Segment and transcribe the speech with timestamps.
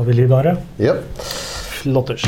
[0.00, 0.56] Har vi lyd, Are?
[0.76, 0.94] Ja.
[1.82, 2.22] Flotters.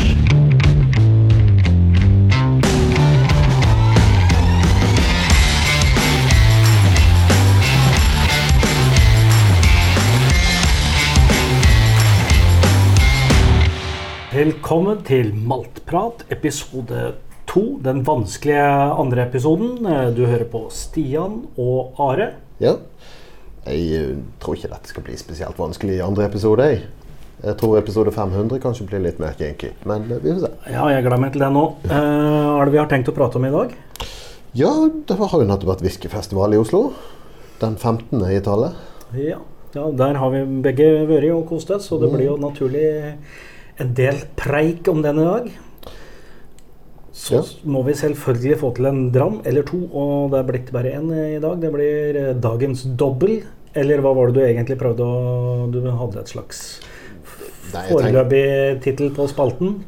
[14.35, 17.15] Velkommen til Maltprat, episode
[17.49, 17.79] to.
[17.81, 18.61] Den vanskelige
[19.01, 19.81] andre episoden.
[20.13, 22.35] Du hører på Stian og Are.
[22.61, 22.77] ja.
[23.63, 26.65] Jeg eh, tror ikke dette skal bli spesielt vanskelig i andre episode.
[26.67, 26.81] Jeg,
[27.43, 30.51] jeg tror episode 500 kanskje blir litt mer kinky, men eh, vi får se.
[30.75, 31.65] Ja, jeg gleder meg til det nå.
[31.87, 33.73] Eh, Hva er det vi har tenkt å prate om i dag?
[34.55, 34.71] Ja,
[35.09, 36.85] det har jo nettopp vært whiskyfestival i Oslo.
[37.63, 38.21] Den 15.
[38.31, 38.77] i tallet.
[39.17, 39.39] Ja,
[39.75, 42.87] ja der har vi begge vært og kost oss, så det blir jo naturlig
[43.81, 45.51] en del preik om den i dag.
[47.13, 47.43] Så Ja.
[47.69, 51.11] må vi selvfølgelig få til en dram eller to, og det er blitt bare én
[51.37, 51.61] i dag.
[51.61, 53.43] Det blir eh, dagens dobbel.
[53.75, 56.81] Eller hva var det du egentlig prøvde å Du hadde et slags
[57.73, 59.83] foreløpig tittel på spalten.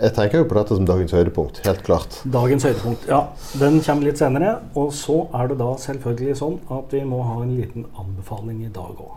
[0.00, 2.20] jeg tenker jo på dette som dagens høydepunkt, helt klart.
[2.24, 3.06] Dagens høydepunkt.
[3.08, 3.22] Ja,
[3.60, 4.58] den kommer litt senere.
[4.74, 8.72] Og så er det da selvfølgelig sånn at vi må ha en liten anbefaling i
[8.72, 9.16] dag òg.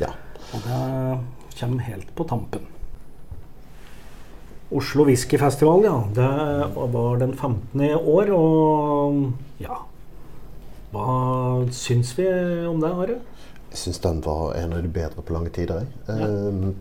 [0.00, 0.12] Ja.
[0.54, 2.64] Og det kommer helt på tampen.
[4.72, 5.98] Oslo Whiskyfestival, ja.
[6.16, 6.28] Det
[6.94, 7.80] var den 15.
[7.84, 9.82] i år, og ja
[10.92, 12.24] Hva syns vi
[12.68, 13.18] om det, Are?
[13.72, 15.84] Jeg syns den var en av de bedre på lange tider.
[16.08, 16.16] jeg.
[16.16, 16.72] Eh,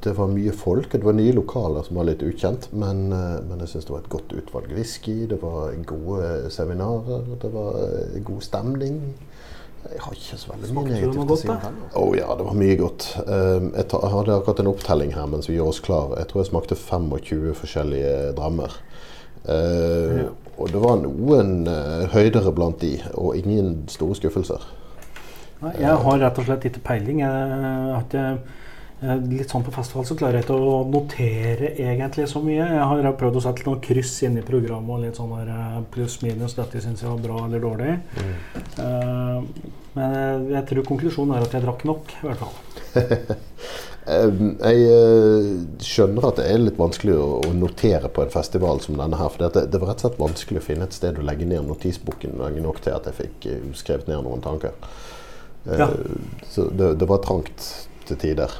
[0.00, 2.70] Det var mye folk, det var nye lokaler som var litt ukjent.
[2.72, 7.26] Men, eh, men jeg syns det var et godt utvalg whisky, det var gode seminarer,
[7.42, 9.00] det var eh, god stemning.
[9.90, 11.76] Jeg har ikke så veldig mye negativt å si om den.
[11.96, 13.06] Å ja, det var mye godt.
[13.24, 16.12] Eh, Jeg hadde akkurat en opptelling her mens vi gjør oss klar.
[16.20, 18.76] Jeg tror jeg smakte 25 forskjellige drammer.
[19.48, 20.28] Eh, Ja.
[20.60, 24.60] Og det var noen eh, høydere blant de, og ingen store skuffelser.
[25.62, 27.22] Nei, jeg har rett og slett ikke peiling.
[27.24, 27.30] Jeg
[27.94, 28.58] har ikke eh,
[29.00, 32.60] Litt sånn på festival så klarer jeg ikke å notere egentlig så mye.
[32.60, 36.52] Jeg har prøvd å sette noen kryss inn i programmet og litt sånn eh, pluss-minus.
[36.58, 37.94] Dette syns jeg var bra eller dårlig.
[38.20, 39.38] Eh,
[39.96, 42.60] Men jeg, jeg tror konklusjonen er at jeg drakk nok, i hvert fall.
[43.00, 43.24] Eh,
[44.10, 45.48] Jeg eh,
[45.84, 49.28] skjønner at det er litt vanskelig å å notere på en festival som denne her.
[49.32, 51.66] For det, det var rett og slett vanskelig å finne et sted å legge ned
[51.68, 54.76] notisboken lenge nok til at jeg fikk eh, skrevet ned noen tanker.
[55.68, 55.90] Eh, Ja.
[56.50, 57.66] Så det, det var trangt
[58.08, 58.54] til tider.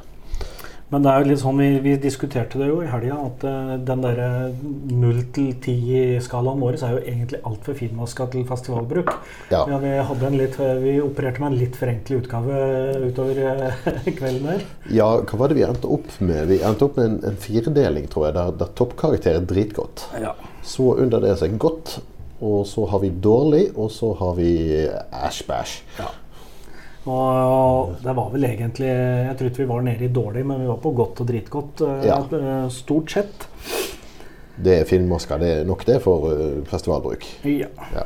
[0.90, 3.74] Men det er jo litt sånn, vi, vi diskuterte det jo i helga, at uh,
[3.86, 4.28] den derre
[4.90, 9.12] 0 til 10-skalaen vår er jo egentlig altfor finmaska til festivalbruk.
[9.52, 9.62] Ja.
[9.70, 9.92] Ja, vi,
[10.34, 12.58] litt, vi opererte med en litt forenklet utgave
[13.06, 14.64] utover eh, kvelden der.
[14.90, 16.42] ja, hva var det vi endte opp med?
[16.50, 20.08] Vi endte opp med en, en firedeling, tror jeg, der, der toppkarakter er dritgodt.
[20.18, 20.34] Ja.
[20.66, 22.00] Så under det så er godt,
[22.42, 24.50] og så har vi dårlig, og så har vi
[24.88, 25.78] æsj-bæsj.
[26.00, 26.10] ja.
[27.08, 30.66] Og det var vel egentlig Jeg tror ikke vi var nede i dårlig, men vi
[30.68, 31.80] var på godt og dritgodt.
[31.80, 32.18] eh, Ja.
[32.20, 33.46] eh, Stort sett.
[34.62, 35.38] Det er finmaska.
[35.38, 37.24] Det er nok det for eh, festivalbruk.
[37.44, 37.68] Ja.
[37.94, 38.02] Ja.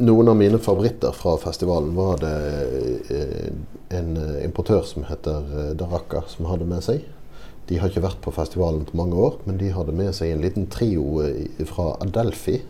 [0.00, 2.32] Noen av mine favoritter fra festivalen var det
[3.94, 7.04] en importør som heter Daraka, som hadde med seg.
[7.68, 10.42] De har ikke vært på festivalen på mange år, men de hadde med seg en
[10.42, 11.22] liten trio
[11.70, 12.62] fra Adelphi.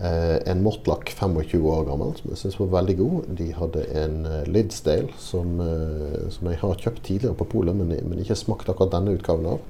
[0.00, 3.28] Eh, en Mortlach 25 år gammel, som jeg syns var veldig god.
[3.38, 7.94] De hadde en eh, Lidsdale, som, eh, som jeg har kjøpt tidligere på polet, men,
[8.10, 9.62] men ikke smakt akkurat denne utgaven av.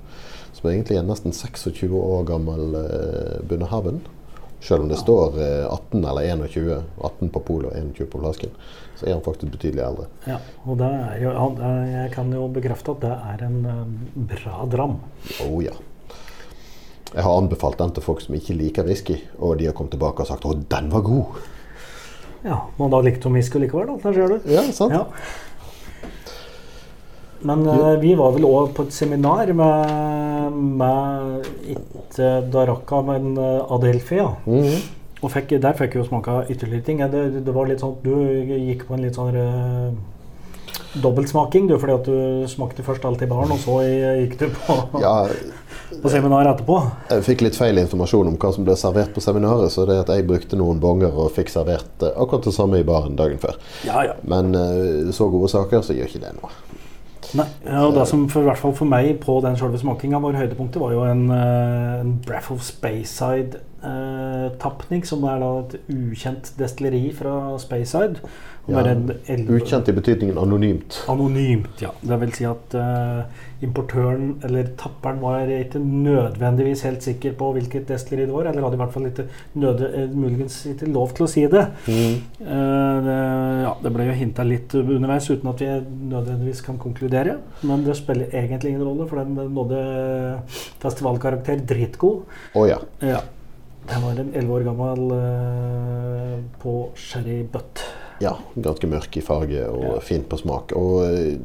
[0.57, 4.01] Som egentlig er nesten 26 år gammel eh, Bundehaven.
[4.65, 8.55] Selv om det står eh, 18 eller 21, 18 på polet og 21 på flasken,
[8.97, 10.09] så er han faktisk betydelig eldre.
[10.25, 10.39] ja.
[10.65, 11.33] Og det er jo,
[11.91, 13.59] jeg kan jo bekrefte at det er en
[14.33, 15.03] bra dram.
[15.45, 15.77] Oh ja.
[17.15, 20.21] Jeg har anbefalt den til folk som ikke liker whisky, og de har kommet tilbake
[20.21, 21.43] og sagt 'Å, den var god'.
[22.45, 23.97] Ja, Men da likte hun whisky likevel, da.
[24.03, 24.41] Der ser du.
[24.53, 24.93] Ja, sant?
[24.93, 25.05] Ja.
[27.41, 34.17] Men eh, vi var vel òg på et seminar med, med ikke Daraka, men Adelfi.
[34.17, 34.35] Ja.
[34.47, 34.83] Mm -hmm.
[35.25, 36.99] Og fikk, der fikk vi jo smaka ytterligere ting.
[36.99, 39.93] Det, det var litt sånn Du gikk på en litt sånn uh,
[41.03, 43.81] dobbeltsmaking, du, fordi at du smakte først alt i baren, og så
[44.21, 45.15] gikk du på, Ja,
[46.03, 46.79] på seminar etterpå.
[47.11, 50.13] jeg fikk litt feil informasjon om hva som ble servert på seminaret, så det at
[50.15, 53.59] jeg brukte noen bonger og fikk servert eh, akkurat det samme i baren dagen før.
[53.87, 54.17] Ja, ja.
[54.23, 56.53] Men eh, så gode saker, så gjør ikke det noe.
[57.35, 57.47] Nei,
[57.83, 60.79] og det som for, i hvert fall for meg på den selve smakinga var høydepunktet,
[60.83, 66.53] var jo en, eh, en Braff of Speyside eh, Tapnik, som er da et ukjent
[66.59, 68.23] destilleri fra Speyside.
[68.67, 71.03] Ja, Ukjent i betydningen anonymt.
[71.13, 71.91] Anonymt, ja.
[72.01, 77.85] Det vil si at eh, importøren eller tapperen var ikke nødvendigvis helt sikker på hvilket
[77.91, 79.27] destilleri det var, eller hadde i hvert fall ikke
[79.61, 81.67] nød, eh, muligens ikke lov til å si det.
[81.85, 82.17] Mm.
[82.41, 83.19] Eh, det,
[83.67, 85.71] ja, det ble jo hinta litt underveis uten at vi
[86.15, 87.39] nødvendigvis kan konkludere.
[87.69, 89.85] Men det spiller egentlig ingen rolle, for den nådde
[90.81, 92.25] festivalkarakter dritgod.
[92.57, 92.81] Oh, ja.
[93.05, 93.21] Ja.
[93.89, 97.83] Den var en elleve år gammel eh, på sherry butt.
[98.23, 98.37] ja.
[98.57, 99.99] Ganske mørk i farge og Ja.
[100.01, 100.73] fin på smak.
[100.77, 101.37] Og eh,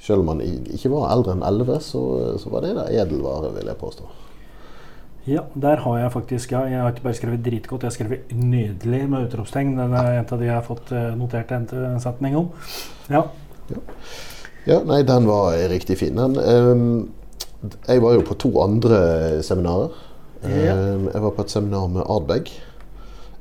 [0.00, 2.02] selv om man ikke var eldre enn 11, så,
[2.38, 4.04] så var det da edelvare, vil jeg påstå.
[5.26, 8.30] Ja, der har jeg faktisk ja, Jeg har ikke bare skrevet dritgodt, jeg har skrevet
[8.30, 9.72] nydelig med utropstegn.
[9.78, 11.66] Den er en av de jeg har fått eh, notert en,
[12.00, 12.52] setning om.
[13.10, 13.24] Ja.
[14.66, 16.16] Ja, nei, den var riktig fin.
[16.18, 17.08] Den, Um,
[17.88, 19.90] jeg var jo på to andre seminarer.
[20.42, 20.72] Ja.
[20.74, 22.50] Ehm, jeg var på et seminar med Ardbeg.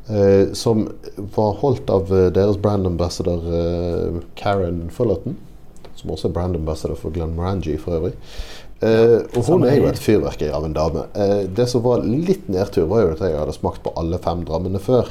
[0.10, 5.38] eh, som var holdt av eh, deres brand ambassador eh, Karen Fullerton.
[5.96, 8.14] Som også er brand ambassador for Glenn Morangi for øvrig.
[8.86, 11.06] Og hun er jo et fyrverkeri av en dame.
[11.56, 14.82] Det som var litt nedtur, var jo at jeg hadde smakt på alle fem drammene
[14.84, 15.08] før.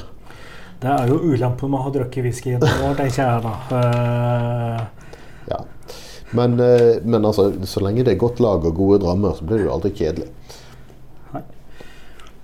[0.83, 3.55] Det er jo ulempen med å ha drukket whisky i noen år, tenker jeg da.
[5.49, 5.59] Ja.
[6.37, 9.67] Men, men altså, så lenge det er godt lag og gode drammer, så blir det
[9.67, 10.29] jo aldri kjedelig.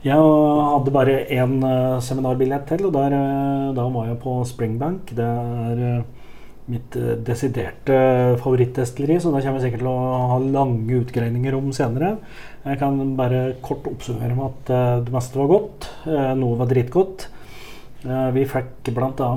[0.01, 5.12] Jeg hadde bare én uh, seminarbillett til, og der, eh, da var jeg på Springbank.
[5.13, 6.21] Det er eh,
[6.71, 8.00] mitt eh, desiderte
[8.42, 12.15] favorittdestilleri, så det kommer jeg sikkert til å ha lange utgreininger om senere.
[12.65, 15.92] Jeg kan bare kort oppsummere med at eh, det meste var godt.
[16.09, 17.27] eh, noe var dritgodt.
[18.01, 19.31] Eh, vi fikk bl.a.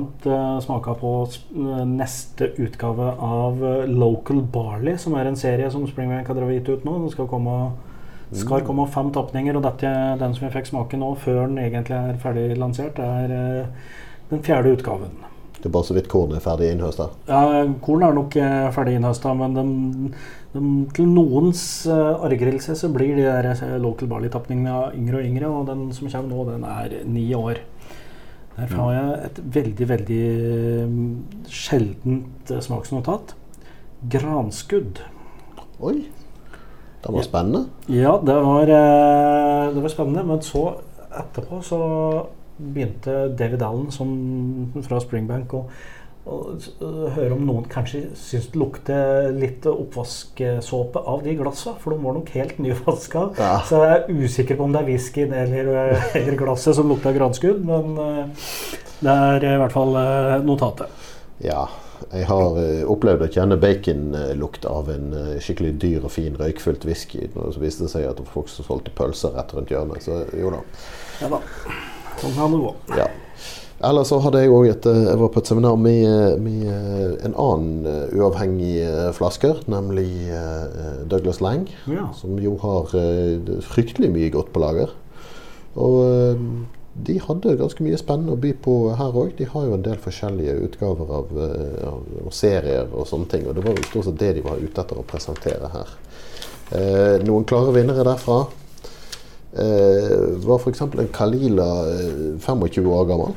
[0.65, 6.33] Smaka på eh, neste utgave av eh, Local Barley, som er en serie som Springbank
[6.33, 7.03] har gitt ut nå.
[7.05, 7.59] Den skal komme
[8.93, 12.57] fem tapninger, og dette, den som vi fikk smake nå, før den egentlig er ferdig
[12.59, 13.93] lansert, er eh,
[14.31, 15.21] den fjerde utgaven.
[15.55, 17.07] Det er bare så vidt kornet er ferdig innhøsta.
[17.29, 19.63] Ja, Korn er nok eh, ferdig innhøsta, men de,
[20.53, 25.49] de, til noens uh, argrelse så blir de der eh, local barley-tapningene yngre og yngre,
[25.49, 27.63] og den som kommer nå, den er ni år.
[28.55, 30.93] Derfor har jeg et veldig, veldig eh,
[31.51, 33.33] sjeldent eh, smaksnotat.
[34.11, 35.01] Granskudd.
[35.83, 36.05] Oi,
[37.05, 37.65] det var spennende.
[37.91, 40.63] Ja, det var, eh, det var spennende, men så
[41.15, 41.81] etterpå så
[42.57, 44.09] begynte David Allen som,
[44.87, 45.65] fra Springbank å
[46.25, 46.37] å
[46.81, 52.01] å høre om noen kanskje syns det lukter litt oppvasksåpe av de glassa, for de
[52.01, 53.27] var nok helt nyvaska.
[53.37, 53.59] Ja.
[53.69, 55.71] Så jeg er usikker på om det er whiskyen eller,
[56.17, 58.45] eller glasset som lukter granskudd, men eh,
[59.05, 61.05] det er i hvert fall eh, notatet.
[61.45, 61.67] Ja,
[62.13, 66.85] jeg har eh, opplevd å kjenne baconlukt av en eh, skikkelig dyr og fin røykfylt
[66.87, 67.25] whisky.
[67.33, 70.05] Og så viste det seg at det var folk som solgte pølser rett rundt hjørnet.
[70.05, 70.61] Så jo da.
[71.23, 71.41] Ja da.
[72.21, 72.73] Sånn kan det gå.
[72.99, 73.09] Ja.
[73.85, 77.35] Eller så hadde jeg òg et eh, Jeg var på et seminar med, med en
[77.35, 78.77] annen uavhengig
[79.17, 80.07] flasker, nemlig
[81.11, 81.67] Douglas Lang.
[81.91, 82.07] Ja.
[82.17, 82.93] Som jo har
[83.73, 84.95] fryktelig mye godt på lager.
[85.75, 85.99] Og
[86.95, 89.33] de hadde ganske mye spennende å by på her òg.
[89.35, 93.47] De har jo en del forskjellige utgaver av, eh, av, av serier og sånne ting.
[93.47, 95.91] Og det var jo stort sett det de var ute etter å presentere her.
[96.71, 98.39] Eh, noen klare vinnere derfra
[99.59, 100.81] eh, var f.eks.
[100.87, 103.35] en Kalila eh, 25 år gammel.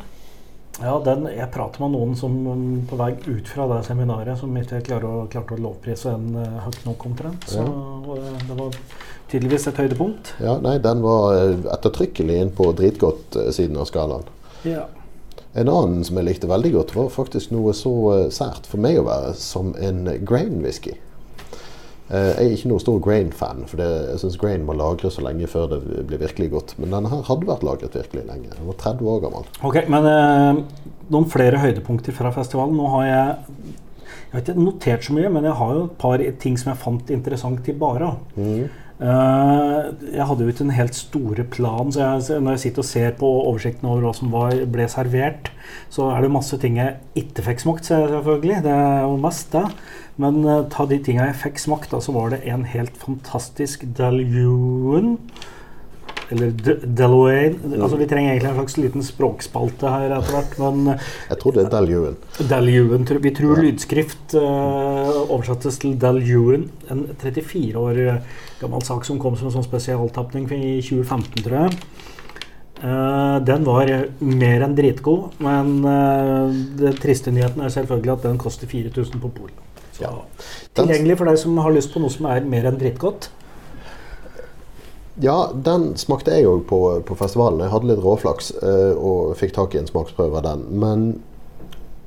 [0.78, 4.54] Ja, den, jeg prater med noen som um, på vei ut fra det seminaret som
[4.54, 7.48] ikke klarte å, klarte å lovprise en uh, høyt nok omtrent.
[7.50, 8.76] Så uh, det var
[9.30, 10.34] tydeligvis et høydepunkt.
[10.42, 14.24] Ja, nei, den var eh, ettertrykkelig inn på dritgodt-siden av skalaen.
[14.66, 14.86] Ja.
[15.58, 19.00] En annen som jeg likte veldig godt, var faktisk noe så eh, sært for meg
[19.00, 20.94] å være som en grain whisky.
[22.08, 25.24] Eh, Jeg er ikke noen stor grain-fan, for det, jeg syns grain må lagres så
[25.26, 26.76] lenge før det blir virkelig godt.
[26.80, 28.54] Men denne her hadde vært lagret virkelig lenge.
[28.54, 29.50] Den var 30 år gammel.
[29.68, 30.62] Ok, men eh,
[31.12, 32.76] noen flere høydepunkter fra festivalen.
[32.80, 33.76] Nå har jeg
[34.28, 36.80] jeg har ikke notert så mye, men jeg har jo et par ting som jeg
[36.82, 38.10] fant interessant til Bara.
[38.36, 38.66] Eh,
[38.98, 43.12] jeg hadde jo ikke en helt store plan, så jeg, når jeg sitter og ser
[43.20, 45.52] på oversikten over hva som var, ble servert,
[45.94, 48.64] så er det masse ting jeg ikke fikk smakt, selvfølgelig.
[48.66, 49.64] Det er jo mest det.
[50.18, 53.86] Men uh, ta de tinga jeg fikk smakt, da, så var det en helt fantastisk
[53.98, 55.14] Daljuen.
[56.30, 57.70] Eller D Deloitte.
[57.78, 60.98] Altså, vi trenger egentlig en slags liten språkspalte her etter hvert, men
[61.30, 62.18] Jeg tror det er Daljuen.
[62.50, 63.62] Daljuen, vi tror Ja.
[63.64, 66.68] lydskrift uh, oversettes til Daljuen.
[66.92, 68.02] En 34 år
[68.60, 71.80] gammel sak som kom som en sånn spesialtapning i 2015, tror jeg.
[72.78, 73.88] Uh, den var
[74.22, 79.32] mer enn dritgod, men uh, den triste nyheten er selvfølgelig at den koster 4000 på
[79.40, 79.64] polet.
[79.96, 80.12] Så Ja.
[80.78, 83.30] tilgjengelig for deg som har lyst på noe som er mer enn dritgodt.
[85.22, 87.64] Ja, den smakte jeg òg på, på festivalen.
[87.64, 90.62] Jeg hadde litt råflaks uh, og fikk tak i en smaksprøve av den.
[90.78, 91.08] Men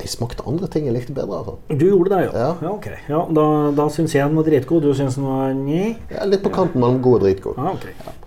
[0.02, 1.42] jeg smakte andre ting jeg likte bedre.
[1.42, 1.58] altså.
[1.68, 2.32] Du gjorde det, ja?
[2.32, 2.54] Ja.
[2.64, 2.98] ja okay.
[3.12, 3.46] Ja, da
[3.78, 4.88] da syns jeg den var dritgod.
[4.88, 5.94] Du syns den var nji?
[6.10, 7.60] Er litt på kanten mellom god og dritgod.
[7.60, 8.18] Ja, ok.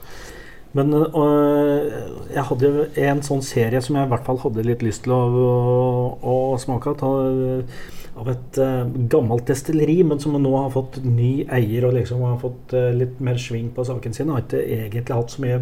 [0.74, 1.90] Men øh,
[2.34, 5.20] jeg hadde en sånn serie som jeg i hvert fall hadde litt lyst til å,
[5.30, 7.76] å, å smake av.
[8.14, 12.36] Av et uh, gammelt destilleri, men som nå har fått ny eier og liksom har
[12.38, 14.30] fått uh, litt mer sving på saken sin.
[14.30, 15.56] Har ikke egentlig hatt så mye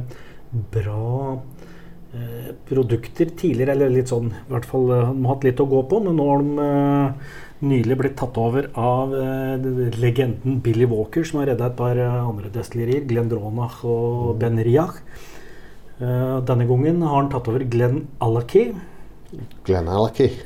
[0.75, 5.65] bra uh, produkter tidligere, eller litt sånn i hvert fall uh, De har hatt litt
[5.65, 6.69] å gå på, men nå har de
[7.63, 9.13] nylig blitt tatt over av
[10.03, 14.99] legenden Billy Walker, som har redda et par andre destillerier, Glendronach og Ben Riach.
[16.03, 17.63] Denne gangen har han tatt over.
[17.71, 18.73] Glenn Allerkey.
[19.65, 20.41] Glen Allerkey-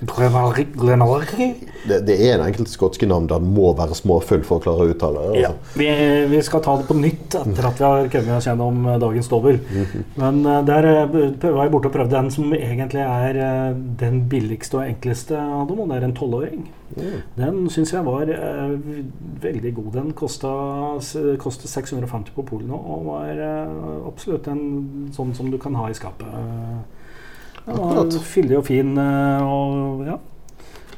[1.88, 4.93] Det, det er en enkelt skotske navn der må være småfull for å klare å
[4.93, 5.23] uttale.
[5.33, 5.50] det, Ja.
[5.50, 5.78] Altså.
[5.78, 5.88] Vi,
[6.31, 9.28] vi skal ta det på nytt etter at vi har kommet oss gjennom eh, dagens
[9.33, 9.61] dobbel.
[10.16, 11.07] Men eh, der eh,
[11.47, 13.40] var jeg borte og prøvde den som egentlig er
[14.02, 16.66] den billigste og enkleste av dem, og det er en tolvåring.
[16.97, 17.14] Mm.
[17.37, 18.31] Den syns jeg var
[19.43, 19.93] veldig god.
[19.97, 20.52] Den kosta,
[21.43, 23.40] kostet 650 på polet nå, og var
[24.07, 26.31] absolutt en sånn som du kan ha i skapet.
[27.66, 28.16] Akkurat.
[28.23, 28.96] fyldig og fin.
[28.99, 30.18] eh, og ja.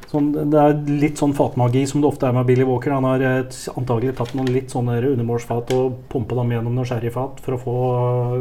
[0.09, 2.95] Sånn, det er litt sånn fatmagi som det ofte er med Billy Walker.
[2.95, 7.43] Han har eh, antagelig tatt noen litt sånne undermålsfat og pumpa dem gjennom noen sherryfat
[7.45, 7.75] for å få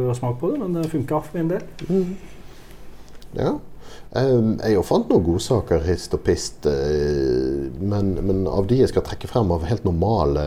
[0.09, 1.67] eh, smak på det, men det funka for min del.
[3.37, 3.59] Ja.
[4.09, 9.05] Um, jeg fant noen godsaker hist og pist, uh, men, men av de jeg skal
[9.05, 10.47] trekke frem av helt normale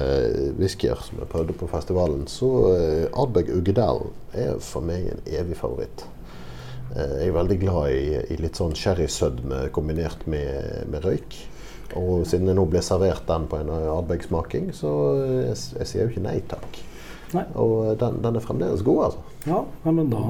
[0.58, 5.60] whiskyer som jeg prøvde på festivalen, så uh, Ardbeg Uggedal er for meg en evig
[5.62, 6.08] favoritt.
[6.96, 11.40] Eh, jeg er veldig glad i, i litt sånn sherrysødme kombinert med, med røyk.
[12.00, 14.92] Og siden jeg nå ble servert den på en Ardbeg-smaking, så
[15.24, 16.82] eh, jeg, jeg sier jo ikke nei takk.
[17.36, 17.46] Nei.
[17.60, 19.28] Og den, den er fremdeles god, altså.
[19.48, 20.22] Ja, men da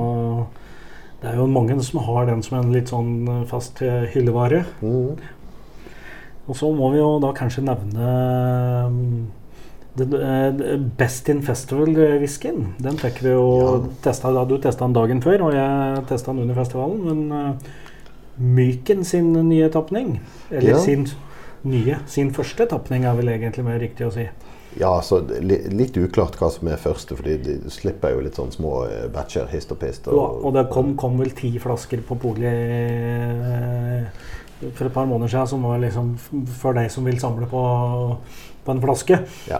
[1.21, 4.63] Det er jo mange som har den som en litt sånn eh, fast eh, hyllevare.
[4.81, 5.19] Mm.
[6.49, 8.07] Og så må vi jo da kanskje nevne
[8.89, 9.40] mm, eh,
[9.95, 12.73] Best in Festival-whiskyen.
[12.79, 13.89] Den fikk vi jo Ja.
[14.01, 17.03] testa du testa den dagen før, og jeg testa den under festivalen.
[17.05, 17.53] Men eh,
[18.41, 20.19] Myken sin nye tapning,
[20.49, 20.77] eller Ja.
[20.79, 21.07] sin
[21.63, 24.27] nye, sin første tapning er vel egentlig mer riktig å si.
[24.79, 28.85] Ja, så litt uklart hva som er første, fordi de slipper jo litt sånn små
[28.87, 30.07] eh, batcher hist og pist.
[30.07, 34.05] Og, og det kom, kom vel ti flasker på polet eh,
[34.73, 36.15] for et par måneder siden, som var liksom
[36.61, 37.61] for deg som vil samle på,
[38.65, 39.17] på en flaske.
[39.49, 39.59] Ja.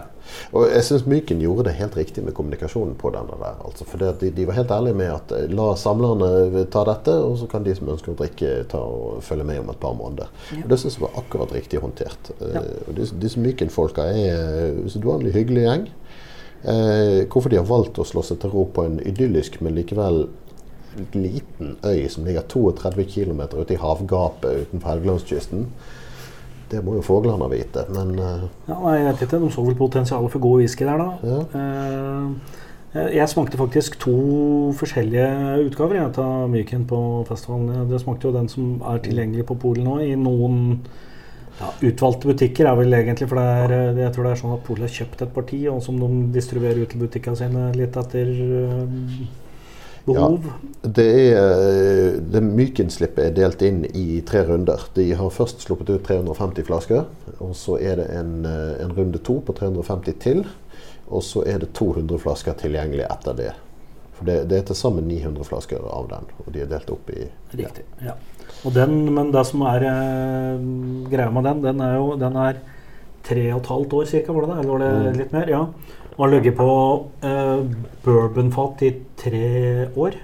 [0.54, 3.56] Og jeg syns Myken gjorde det helt riktig med kommunikasjonen på denne der.
[3.66, 7.34] Altså, for de, de var helt ærlige med at eh, la samlerne ta dette, og
[7.40, 10.30] så kan de som ønsker å drikke, ta og følge med om et par måneder.
[10.54, 10.62] Ja.
[10.64, 12.30] Og Det syns jeg var akkurat riktig håndtert.
[12.38, 12.62] Eh, Ja.
[12.86, 15.88] og disse, disse Myken-folka er usedvanlig hyggelig gjeng.
[16.62, 20.28] Eh, hvorfor de har valgt å slå seg til ro på en idyllisk, men likevel
[21.16, 25.66] liten øy som ligger 32 km ute i havgapet utenfor Helgelandskysten,
[26.72, 27.84] det må jo fuglene vite.
[27.92, 30.98] Men uh, Ja, nei, jeg vet ikke, De så vel potensialet for god whisky der,
[30.98, 31.10] da.
[31.22, 31.38] Ja.
[31.54, 32.58] Uh,
[32.92, 35.28] jeg- smakte faktisk to forskjellige
[35.68, 36.98] utgaver jeg, av Myken på
[37.28, 37.88] festivalen.
[37.88, 40.80] Det smakte jo den som er tilgjengelig på Polen nå, i noen
[41.60, 42.66] ja, utvalgte butikker.
[42.68, 44.96] er vel egentlig, for det er, eh, Jeg tror det er sånn at Polet har
[44.98, 49.41] kjøpt et parti, og som de distribuerer ut til butikkene sine litt etter eh,
[50.06, 50.44] behov.
[50.82, 54.80] Det er, eh, det Myken-slippet er delt inn i tre runder.
[54.94, 57.04] De har først sluppet ut 350 flasker.
[57.40, 60.44] og Så er det en, eh, en runde to på 350 til.
[61.10, 63.52] Og så er det 200 flasker tilgjengelig etter det.
[64.14, 66.24] For det, det er til sammen 900 flasker av den.
[66.46, 67.84] Og de er delt opp i Riktig.
[68.04, 68.12] ja.
[68.64, 70.58] Og den, men det som er eh,
[71.10, 72.56] greia med den, den er jo den er
[73.24, 74.58] tre og et halvt år ca., var det det?
[74.58, 75.18] Eller var det Mm.
[75.18, 75.48] litt mer?
[75.48, 75.66] Ja.
[76.16, 76.68] Og har ligget på
[77.24, 77.64] eh,
[78.04, 80.18] bourbonfat i tre år.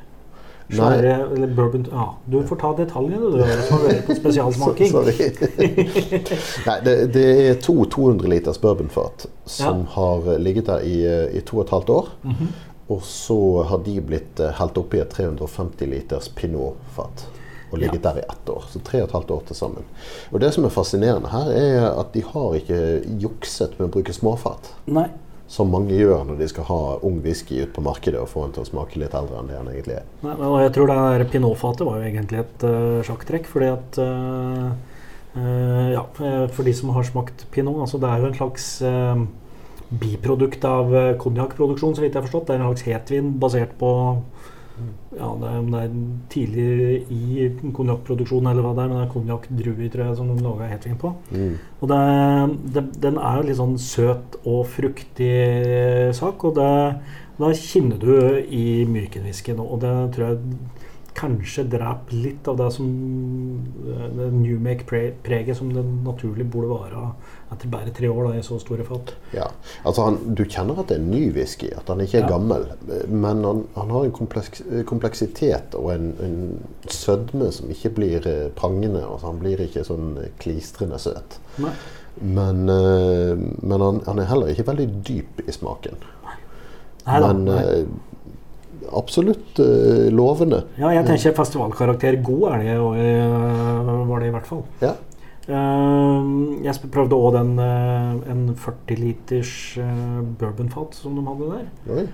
[0.68, 2.04] Svære, eller bourbon, ja.
[2.28, 4.92] Du får ta detaljene, du, som har vært på spesialsmaking.
[6.68, 10.99] Nei, det, det er to 200 liters bourbonfat som har ligget der i,
[11.38, 12.11] i to og et halvt år.
[12.28, 12.50] Mhm.
[12.88, 17.26] Og så har de blitt eh, helt oppi et 350 liters pinotfat.
[17.68, 18.64] Og ligget der i ett år.
[18.73, 19.88] Så tre og et halvt år til sammen.
[20.33, 22.78] Og det som er fascinerende her, er at de har ikke
[23.21, 24.71] jukset med å bruke småfat.
[24.88, 25.11] Nei.
[25.49, 28.52] Som mange gjør når de skal ha ung whisky ut på markedet og få den
[28.57, 30.07] til å smake litt eldre enn det den egentlig er.
[30.21, 33.49] Nei, men- jeg tror det der pinotfatet var jo egentlig et uh, sjakktrekk.
[33.49, 34.71] Fordi at uh,
[35.38, 36.05] uh, Ja,
[36.52, 38.67] for de som har smakt pinot, altså det er jo en slags
[39.88, 40.90] biprodukt av
[41.23, 42.50] konjakkproduksjon, så vidt jeg har forstått.
[42.50, 43.93] Det er en slags hetvin basert på
[45.16, 45.94] ja, det er, om det er
[46.32, 46.68] tidlig
[47.14, 50.70] i konjakkproduksjonen eller hva det er, men det er konjakkdruer tror jeg, som de laga
[50.73, 51.12] hetvin på.
[51.35, 51.54] Mm.
[51.78, 52.00] Og det,
[52.76, 55.32] det, den er litt sånn søt og fruktig
[56.18, 56.73] sak, og det,
[57.38, 59.62] da kjenner du i mykenwhiskyen.
[59.62, 60.61] Og det tror jeg
[61.18, 62.88] kanskje dreper litt av det som
[64.18, 67.08] det New Make-preget som det naturlig burde være
[67.52, 69.14] etter bare tre år da, i så store fat.
[69.33, 69.47] Ja,
[69.88, 72.33] altså han, Du kjenner at det er ny whisky, at han ikke er Ja.
[72.35, 72.67] gammel.
[73.09, 76.38] Men han, han har en kompleks, kompleksitet og en, en
[76.93, 79.00] sødme som ikke blir eh, prangende.
[79.07, 81.38] Altså han blir ikke sånn eh, klistrende søt.
[81.59, 81.73] Nei.
[82.21, 85.97] Men, eh, men han, han er heller ikke veldig dyp i smaken.
[87.09, 87.61] Nei da, men nei.
[87.64, 87.87] eh,
[88.99, 90.62] absolutt eh, lovende.
[90.81, 94.64] Ja, jeg tenker festivalkarakter god er det, eh, var det i hvert fall.
[94.83, 94.95] Ja.
[95.49, 96.31] Eh,
[96.67, 101.69] jeg prøvde òg den eh, en 40 liters uh, bourbonfat som de hadde der.
[101.95, 102.09] Oi.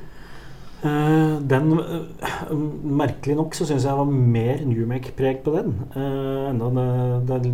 [0.84, 2.50] Eh, den eh,
[2.84, 5.78] Merkelig nok så syns jeg var mer Newmake-preg på den.
[5.96, 7.52] Enda det, det,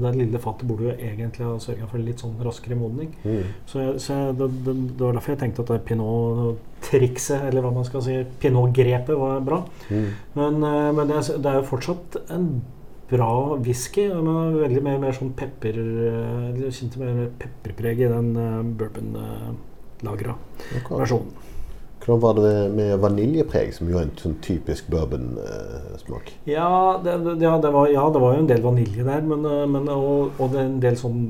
[0.00, 3.10] det lille fatet burde jo egentlig ha sørga for litt sånn raskere modning.
[3.24, 3.50] Mm.
[3.68, 7.74] Så, jeg, så jeg, det, det, var derfor jeg tenkte at det pinot-trikset, eller hva
[7.74, 9.60] man skal si, pinot-grepet, var bra.
[9.90, 10.08] Mm.
[10.38, 12.48] Men, eh, men det, er, det er jo fortsatt en
[13.10, 13.30] bra
[13.60, 14.08] whisky.
[14.08, 18.60] Men veldig mer, mer sånn pepper eh, Jeg kjente mer, mer pepperpreg i den uh,
[18.64, 20.36] bourbon-lagra
[20.90, 21.32] versjonen.
[22.04, 26.34] Hvordan var det med vaniljepreg, som jo er en sånn typisk bourbon-smak?
[26.44, 29.46] Ja det, det- ja, det var, ja, det var jo en del vanilje der, men,
[29.48, 31.22] eh, men, og, og det er en del sånn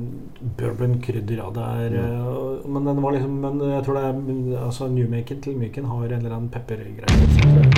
[0.59, 1.39] bourbon-krydder.
[1.45, 1.87] Ja, der.
[1.87, 5.87] er, eh, men den var liksom Men jeg tror det er altså Newmaken til Myken
[5.93, 7.74] har en eller annen peppergreie.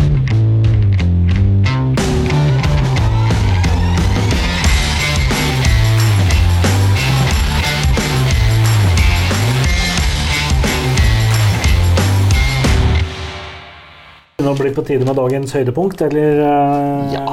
[14.46, 17.10] Nå blir det på tide med dagens høydepunkt, eller Uh...
[17.10, 17.24] Ja.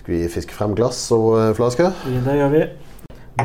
[0.00, 1.92] Skal vi fiske frem glass og flaske?
[1.92, 2.24] flasker?
[2.26, 2.62] Det gjør vi.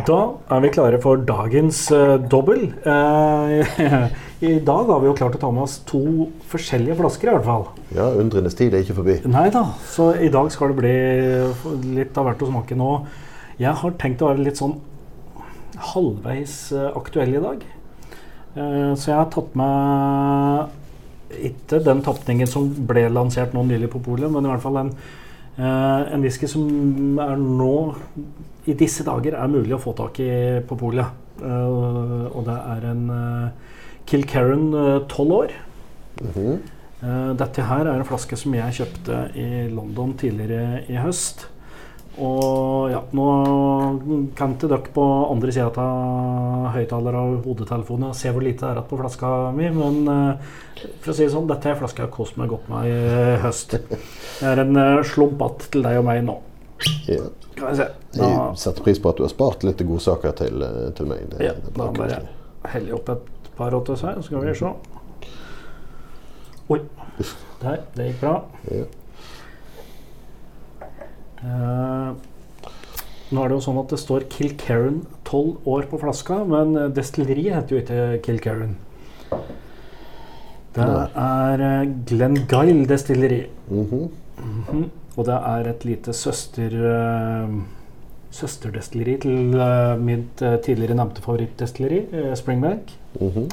[0.07, 0.17] Da
[0.55, 2.63] er vi klare for dagens uh, dobbel.
[2.81, 3.61] Uh,
[4.49, 7.45] I dag har vi jo klart å ta med oss to forskjellige flasker, i hvert
[7.45, 7.67] fall.
[7.93, 9.19] Ja, undrenes tid er ikke forbi.
[9.29, 10.97] Nei da, så i dag skal det bli
[11.99, 12.95] litt av hvert å smake nå.
[13.61, 14.79] Jeg har tenkt å være litt sånn
[15.93, 17.65] halvveis eh, aktuell i dag.
[18.57, 20.80] Eh, så jeg har tatt med
[21.51, 24.91] ikke den tapningen som ble lansert nå nylig på polet, men i hvert fall en,
[25.57, 27.73] eh, en whisky som er nå
[28.69, 30.31] i disse dager er mulig å få tak i
[30.67, 31.17] på polet.
[31.41, 33.71] Eh, og det er en uh,
[34.05, 34.69] Kilkerran
[35.09, 35.57] tolv år.
[36.21, 36.61] Mhm.
[37.01, 41.47] Eh, dette her er en flaske som jeg kjøpte i London tidligere i høst.
[42.19, 43.25] Og ja, nå
[44.35, 48.81] kan ikke dere på andre sida av høyttalere og hodetelefonen se hvor lite det er
[48.81, 50.51] igjen på flaska mi, men eh,
[50.99, 53.37] for å si det sånn, dette er flaska jeg har kost meg godt med i
[53.45, 53.77] høst.
[53.79, 56.37] Det er en uh, slump igjen til deg og meg nå.
[57.07, 57.23] Ja.
[57.61, 57.89] Jeg
[58.57, 61.27] setter pris på at du har spart litt godsaker til, eh, til meg.
[61.31, 62.39] Det, ja, det da må bare koselig.
[62.73, 64.71] heller opp et par åtte seg, så skal vi se.
[66.71, 66.81] Oi.
[67.61, 67.85] Der.
[67.95, 68.39] Det gikk bra.
[68.71, 68.87] Ja.
[71.41, 72.11] Eh,
[73.31, 76.89] nå er det jo sånn at det står Kilkerran 12 år på flaska, men eh,
[76.93, 78.77] destilleriet heter jo ikke Kilkerran.
[80.71, 81.61] Det er
[82.07, 83.43] Glenn Glengyle destilleri.
[83.67, 84.09] Mhm.
[84.41, 84.89] Mhm.
[85.19, 86.75] Og det er et lite søster...
[86.79, 87.61] uh,
[88.31, 92.93] søsterdestilleri til uh, mitt eh, tidligere nevnte favorittdestilleri, uh, Springbank.
[93.19, 93.49] Mhm.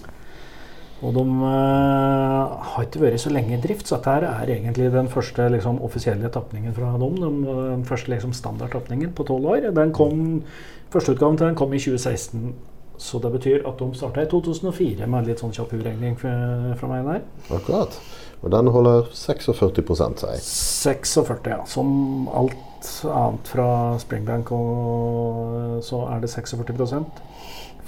[0.98, 5.10] Og de uh, har ikke vært så lenge i drift, så dette er egentlig den
[5.12, 7.20] første liksom, offisielle tapningen fra dem.
[7.22, 9.70] Den, den første liksom, standardtapningen på tolv år.
[9.76, 10.42] Den kom,
[10.90, 12.50] Førsteutgaven til den kom i 2016.
[12.98, 17.06] Så det betyr at de starta i 2004 med litt sånn kjapp uregning fra, meg
[17.06, 17.20] der.
[17.54, 17.94] Akkurat.
[18.42, 20.16] Og den holder 46 seg.
[20.24, 20.42] jeg.
[20.42, 21.60] 46, ja.
[21.70, 23.68] Som alt annet fra
[24.02, 26.66] Springbank, og så er det 46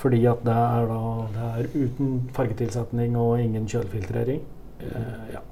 [0.00, 0.98] Fordi at det er, da,
[1.34, 4.40] det er uten fargetilsetning og ingen kjølefiltrering.
[4.80, 5.42] Eh, ja.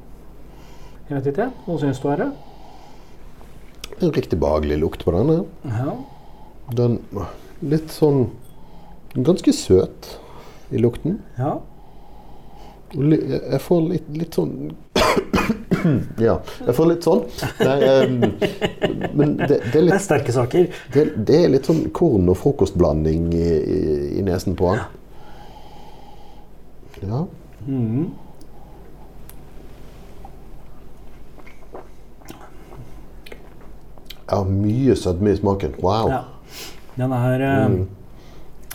[1.08, 2.28] Jeg vet ikke, hva syns du, er det?
[4.04, 5.42] En riktig behagelig lukt på denne.
[5.68, 5.96] Ja.
[6.78, 7.00] Den
[7.64, 8.28] litt sånn
[9.16, 10.18] Ganske søt
[10.70, 11.18] i lukten.
[11.40, 11.56] ja.
[12.92, 14.70] Jeg får litt, litt sånn
[16.26, 17.20] Ja, jeg får litt sånn.
[17.60, 18.14] Nei, um,
[19.18, 20.70] men det, det, er Det er sterke saker.
[20.94, 23.82] det, det er litt sånn korn- og frokostblanding i, i,
[24.18, 24.86] i nesen på han.
[27.02, 27.20] Ja.
[27.68, 28.08] Mm.
[34.28, 35.78] Jeg har mye sødme i smaken.
[35.80, 36.10] Wow.
[36.12, 36.24] Ja.
[36.98, 37.78] Den er eh,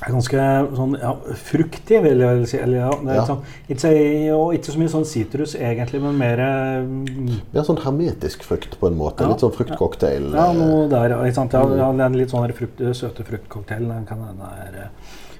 [0.03, 0.07] Mm.
[0.07, 2.57] er ganske sånn ja, fruktig, vil jeg vel si.
[2.57, 3.25] Eller, ja, det er Ja.
[3.25, 3.91] Sånn, ikke,
[4.35, 6.37] og ikke så mye sånn sitrus egentlig, men mer
[6.83, 9.23] mm, Mer sånn hermetisk frukt på en måte.
[9.23, 9.29] Ja.
[9.29, 10.31] Litt sånn fruktcocktail.
[10.33, 11.53] Ja, eh, noe der, ikke sant?
[11.53, 11.97] Ja, Mm.
[11.97, 13.87] den litt sånn frukt, søte fruktcocktail.
[13.87, 14.87] den kan er, eh,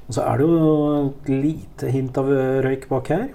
[0.10, 3.30] Og så er det jo et lite hint av røyk bak her.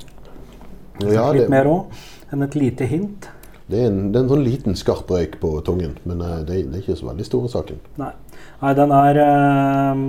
[1.01, 1.87] ja, litt det, mer òg
[2.33, 3.29] enn et lite hint.
[3.71, 6.71] det, er en, det er en sånn liten skarp røyk på tungen, men eh, det,
[6.73, 7.77] det er ikke så veldig store saken.
[7.99, 8.13] Nei.
[8.59, 10.03] Nei, den er eh,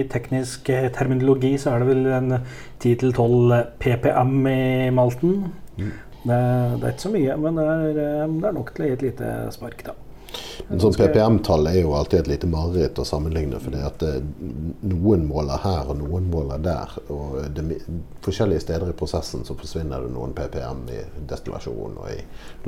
[0.00, 0.66] I teknisk
[0.96, 2.36] terminologi så er det vel en
[2.82, 5.40] 10-12 PPM i malten.
[5.78, 5.94] Mm.
[6.24, 6.38] Det,
[6.80, 8.96] det er ikke så mye, men det er, eh, det er nok til å gi
[8.98, 9.94] et lite spark, da.
[10.68, 13.60] En sånn PPM-tall er jo alltid et lite mareritt å sammenligne.
[13.62, 14.02] For det at
[14.84, 16.92] noen måler her og noen måler der.
[17.14, 17.78] Og det,
[18.24, 22.18] forskjellige steder i prosessen så forsvinner det noen PPM i destillasjon og i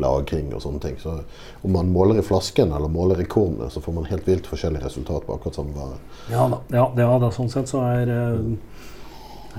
[0.00, 0.96] lagring og sånne ting.
[1.02, 1.18] Så
[1.60, 4.84] om man måler i flasken eller måler i kornet, så får man helt vilt forskjellig
[4.84, 6.00] resultat på akkurat samme vare.
[6.32, 8.40] Ja da, ja, det, ja, da sånn sett så er eh,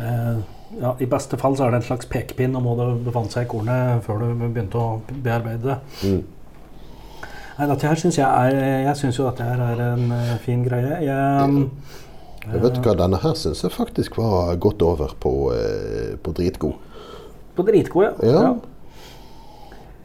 [0.01, 0.41] eh,
[0.81, 3.45] ja, I beste fall så er det en slags pekepinn, om hvor det befant seg
[3.45, 5.79] i kornet før du begynte å bearbeide det.
[6.07, 6.21] Mm.
[7.69, 11.01] Dette her synes jeg er Jeg syns jo dette her er en eh, fin greie.
[11.05, 11.69] Jeg,
[12.47, 16.33] Jeg vet du hva, Denne her syns jeg faktisk var godt over på, eh, på
[16.33, 16.73] dritgod.
[17.55, 18.13] på dritgod, ja.
[18.25, 18.41] Ja.
[18.41, 18.53] ja.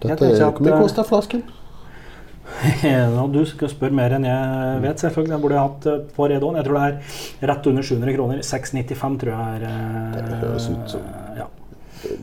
[0.03, 1.47] Dette, hvor mye eh, koster flasken?
[2.87, 5.35] Ja, du skal spørre mer enn jeg vet, selvfølgelig.
[5.35, 6.59] Jeg burde hatt eh, på Redon.
[6.61, 8.43] Jeg tror det er rett under 700 kroner.
[8.47, 11.26] 695 tror jeg er eh, Det høres ut som-.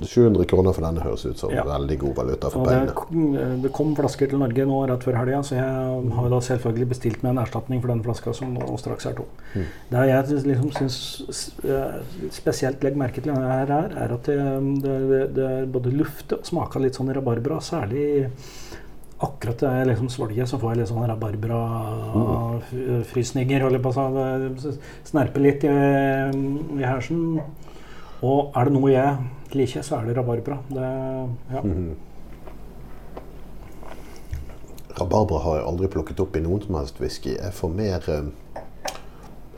[0.02, 1.64] 700 kroner for denne høres ut som Ja.
[1.64, 2.94] veldig god valuta for det, pengene.
[2.94, 5.64] kom- det kom flasker til Norge nå rett før helga, så jeg
[6.16, 9.26] har da selvfølgelig bestilt meg en erstatning for denne flaska som nå straks er tom.
[9.56, 9.66] Mm.
[9.90, 11.92] Det jeg liksom syns eh,
[12.30, 14.38] spesielt legger merke til her, er er at det,
[14.84, 17.60] det, det er både lufter og smaker litt sånn rabarbra.
[17.62, 18.28] Særlig
[19.24, 23.60] akkurat da jeg liksom svelger, så får jeg litt sånn rabarbra-frysninger.
[23.94, 24.00] si.
[24.70, 25.68] Det Snerper litt i,
[26.80, 27.40] i hersen.
[28.24, 29.18] Og er det noe jeg
[29.58, 30.58] liker, så er det rabarbra.
[30.70, 30.90] Det,
[31.54, 31.62] ja.
[31.64, 31.94] Mhm.
[34.98, 37.32] Rabarbra har jeg aldri plukket opp i noen som helst whisky.
[37.40, 38.28] Jeg får mer eh,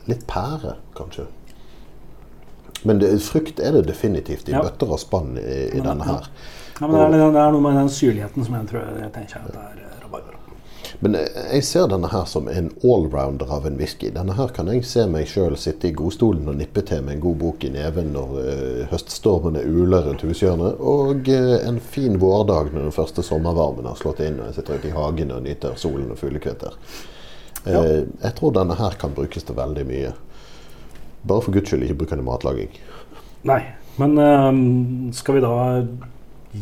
[0.08, 1.26] litt pære, kanskje.
[2.86, 4.62] Men det, frukt er det definitivt i Ja.
[4.64, 6.14] bøtter og spann i, i Men, denne ja.
[6.14, 6.30] her.
[6.80, 9.44] Ja, men det, er, det er noe med den syrligheten som jeg tror jeg tenker
[9.44, 10.35] at det er eh, rabarbra.
[11.04, 14.08] Men jeg, jeg ser denne her som en allrounder av en whisky.
[14.14, 17.24] Denne her kan jeg se meg sjøl sitte i godstolen og nippe til med en
[17.26, 22.72] god bok i neven når uh, høststormene uler rundt hushjørnet, og uh, en fin vårdag
[22.72, 25.76] når den første sommervarmen har slått inn og jeg sitter ute i hagen og nyter
[25.80, 26.78] solen og fuglekvitter.
[26.80, 27.14] Uh,
[27.66, 27.82] Ja.
[28.22, 30.12] Jeg tror denne her kan brukes til veldig mye.
[31.26, 32.76] Bare for guds skyld ikke bruk den i matlaging.
[33.46, 33.60] Nei,
[34.00, 35.54] men eh, skal vi da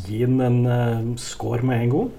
[0.06, 2.12] gi den en uh, score med en gang?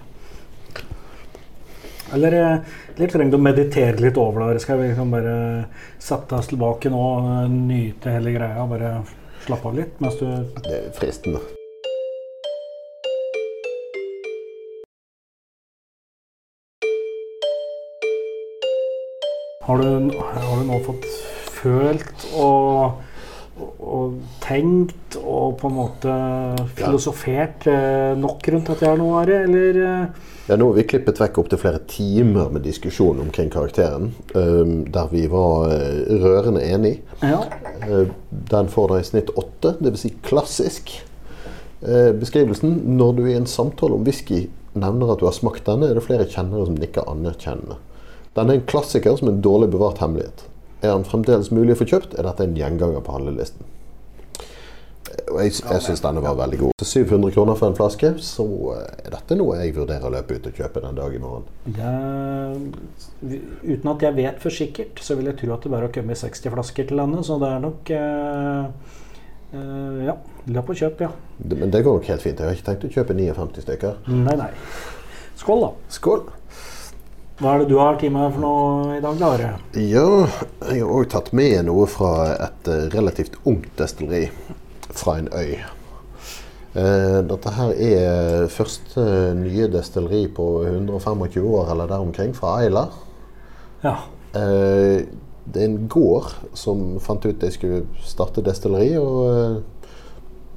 [2.14, 2.58] Eller, eh,
[2.96, 4.62] eller trenger du å meditere litt over det?
[4.62, 5.36] Skal vi liksom bare
[5.98, 8.92] sette oss tilbake nå og eh, nyte hele greia og bare
[9.46, 10.28] slappe av litt mens du
[10.62, 11.42] Det er fristende.
[19.66, 21.08] Har du, har du nå fått
[21.58, 23.02] følt og,
[23.56, 26.16] og, tenkt og på en måte
[26.76, 28.16] filosofert ja.
[28.20, 31.62] nok rundt dette noe nå, det, Eller eh, Ja, nå har vi klippet vekk opptil
[31.62, 34.62] flere timer med diskusjon omkring karakteren, eh,
[34.94, 37.02] der vi var eh, rørende enige.
[37.24, 37.42] Ja.
[37.88, 38.12] Eh,
[38.52, 40.04] Den får da i snitt åtte, dvs.
[40.04, 40.92] Si klassisk.
[41.82, 45.90] Eh, Beskrivelsen når du i en samtale om whisky nevner at du har smakt denne,
[45.90, 47.80] er det flere kjennere som nikker anerkjennende.
[48.36, 50.44] Den er en klassiker som en dårlig bevart hemmelighet.
[50.82, 53.66] Er den fremdeles mulig å få kjøpt, er dette en gjenganger på handlelisten.
[55.32, 56.74] Og jeg, jeg syns denne var veldig god.
[56.82, 60.38] Så 700 kroner for en flaske, så eh, er dette noe jeg vurderer å løpe
[60.38, 61.48] ut og kjøpe den dag i morgen.
[63.24, 65.96] Det, uten at jeg vet for sikkert, så vil jeg tro at det bare har
[65.96, 67.26] kommet 60 flasker til landet.
[67.28, 68.92] Så det er nok eh,
[69.56, 70.18] eh, Ja,
[70.58, 71.12] løp og kjøp, ja.
[71.40, 72.42] Det, men det går nok helt fint.
[72.42, 74.02] Jeg har ikke tenkt å kjøpe 59 stykker.
[74.12, 74.52] Nei, nei.
[75.40, 75.72] Skål, da.
[75.92, 76.28] Skål!
[77.36, 79.48] Hva er det du har til meg for noe i dag, Are?
[79.76, 80.06] Ja,
[80.70, 82.12] jeg har òg tatt med noe fra
[82.48, 84.30] et eh, relativt ungt destilleri
[84.96, 85.58] fra en øy.
[86.80, 89.04] Eh, Dette her er første
[89.42, 92.86] nye destilleri på 125 år eller der omkring, fra Eila.
[93.84, 93.98] Ja.
[94.36, 95.04] Eh,
[95.46, 99.60] Det er en gård som fant ut de skulle starte destilleri, og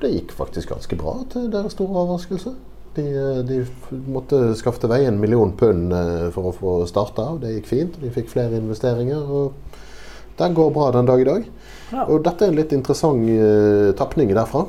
[0.00, 2.54] det gikk faktisk ganske bra til deres store overraskelse.
[2.94, 3.66] De, eh, de
[4.10, 7.68] måtte skaffe til vei en million pund eh, for å få starta, og det gikk
[7.70, 8.00] fint.
[8.02, 9.52] De fikk flere investeringer, og
[10.38, 11.46] den går bra den dag i dag.
[11.92, 12.04] Ja.
[12.06, 14.66] Og dette er en litt interessant uh, tapning derfra,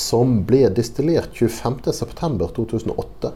[0.00, 3.32] som ble distillert 25.9.2008.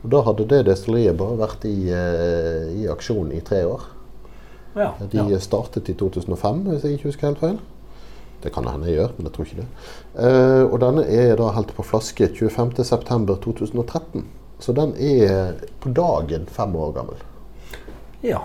[0.00, 3.82] Og da hadde det destilleriet bare vært i, uh, i aksjon i tre år.
[4.76, 5.40] Ja, De ja.
[5.42, 7.58] startet i 2005, hvis jeg ikke husker helt feil.
[8.42, 9.68] Det kan hende jeg gjør, men jeg tror ikke det.
[10.26, 14.24] Eh, og denne er da helt på flaske 25.9.2013.
[14.60, 17.20] Så den er på dagen fem år gammel.
[18.22, 18.40] ja.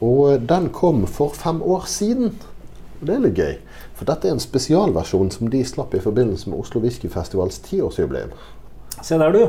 [0.00, 2.30] Og den kom for fem år siden.
[3.00, 3.56] Og det er litt gøy.
[3.98, 8.32] For dette er en spesialversjon som de slapp i forbindelse med Oslo Whiskyfestivals tiårsjubileum.
[9.04, 9.42] Se der, du.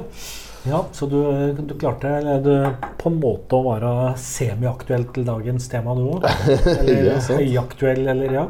[0.68, 1.22] Ja, Så du,
[1.56, 2.52] du klarte eller du,
[3.00, 6.28] på en måte å være semiaktuell til dagens tema, du òg?
[6.82, 8.44] Eller Ja, høyaktuell, eller ja.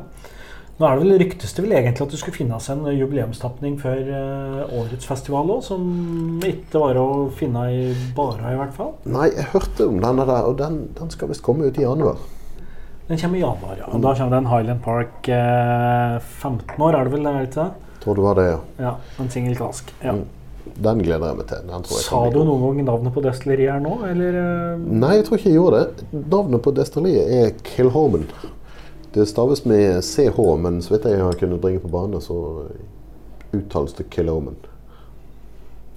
[0.82, 4.00] Nå er det vel ryktes det vel egentlig at det skulle finnes en jubileumstapning før
[4.02, 5.84] eh, årets festival òg, som
[6.48, 7.04] ikke var å
[7.38, 7.82] finne i
[8.18, 8.96] Bara, i hvert fall.
[9.06, 12.18] Nei, jeg hørte om denne der, og den, den skal visst komme ut i januar.
[13.12, 13.92] Den kommer i januar, ja.
[13.94, 17.28] Og da kommer den Highland Park eh, 15 år, er det vel?
[17.30, 17.98] Er det ikke det?
[18.02, 18.62] Tror du var det, ja.
[18.82, 19.92] Ja, en singel kask.
[20.02, 20.16] Ja.
[20.82, 21.62] Den gleder jeg meg til.
[21.68, 24.40] Den tror jeg Sa du noen gang navnet på destilleriet her nå, eller?
[24.48, 24.82] eh?
[25.06, 26.10] Nei, jeg tror ikke jeg gjorde det.
[26.34, 28.26] Navnet på destilleriet er Kilhoman.
[29.14, 32.68] Det staves med CH, men så vidt jeg har kunnet bringe på bane, så
[33.52, 34.56] uttales det Kilhoman.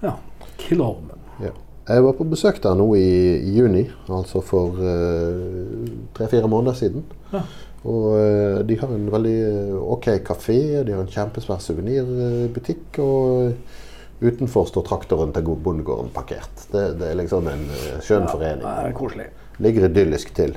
[0.03, 0.17] Ja.
[0.59, 1.21] Kilholmen.
[1.43, 1.53] Ja.
[1.89, 3.09] Jeg var på besøk der nå i,
[3.55, 7.05] juni, altså for eh, tre-fire måneder siden.
[7.33, 7.45] Ja.
[7.85, 14.25] Og uh, de har en veldig eh, ok kafé, de har en kjempesvær suvenirbutikk, og
[14.25, 16.65] utenfor står traktoren til bondegården parkert.
[16.73, 17.67] Det, det er liksom en
[18.01, 18.65] skjønn ja, forening.
[18.65, 19.29] Det er koselig.
[19.61, 20.57] Ligger idyllisk til.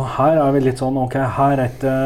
[0.00, 1.96] Og her er vi litt sånn Ok, her er ikke,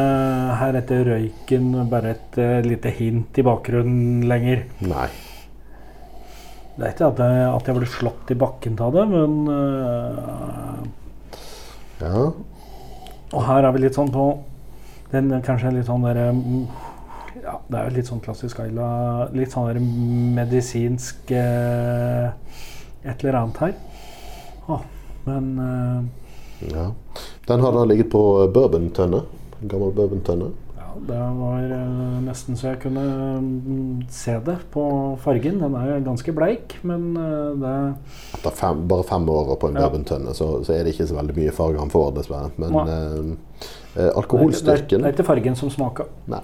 [0.59, 4.65] her er ikke røyken bare et uh, lite hint i bakgrunnen lenger.
[4.83, 5.07] Nei.
[6.75, 10.83] Det er ikke at jeg, at jeg ble slått i bakken av det, men uh,
[12.01, 12.25] Ja.
[13.31, 14.25] Og her er vi litt sånn på
[15.13, 16.65] den kanskje litt sånn derre mm,
[17.45, 18.89] Ja, det er jo litt sånn klassisk Ayla.
[19.37, 19.79] Litt sånn der
[20.35, 22.33] medisinsk uh,
[23.05, 23.73] et eller annet her.
[24.65, 24.79] Å,
[25.27, 26.24] men eh,
[26.71, 26.91] ja.
[27.47, 28.21] Den har da ligget på
[28.53, 29.23] bourbon-tønne.
[29.61, 30.51] Gammel bourbon-tønne.
[30.77, 33.03] ja, det var eh, nesten så jeg kunne
[33.41, 34.83] mm, se det på
[35.23, 35.59] fargen.
[35.61, 37.73] Den er ganske bleik, men eh, det
[38.39, 39.85] Etter fem, bare fem år på en Ja.
[39.87, 42.51] bourbon-tønne, så, så er det ikke så veldig mye farge han får, dessverre.
[42.57, 43.33] Men eh, eh,
[43.95, 46.07] det, alkoholstyrken det er ikke fargen som smaker.
[46.31, 46.41] Nei.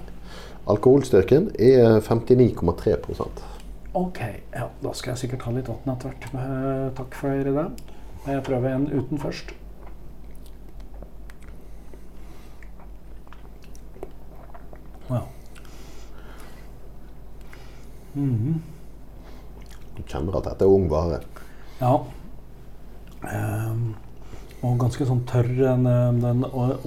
[0.70, 3.42] Alkoholstyrken er 59,3%
[3.98, 4.20] Ok,
[4.54, 6.28] ja, da skal jeg sikkert ha litt vann etter hvert.
[6.32, 7.64] Eh, takk for det.
[8.24, 9.50] Jeg prøver en uten først.
[15.10, 15.22] Ja.
[18.14, 18.62] Mhm.
[19.96, 21.20] Du kjenner at dette er ung vare.
[21.80, 21.94] Ja.
[23.22, 23.94] Um,
[24.62, 26.44] og ganske sånn tørr, den, eh, den,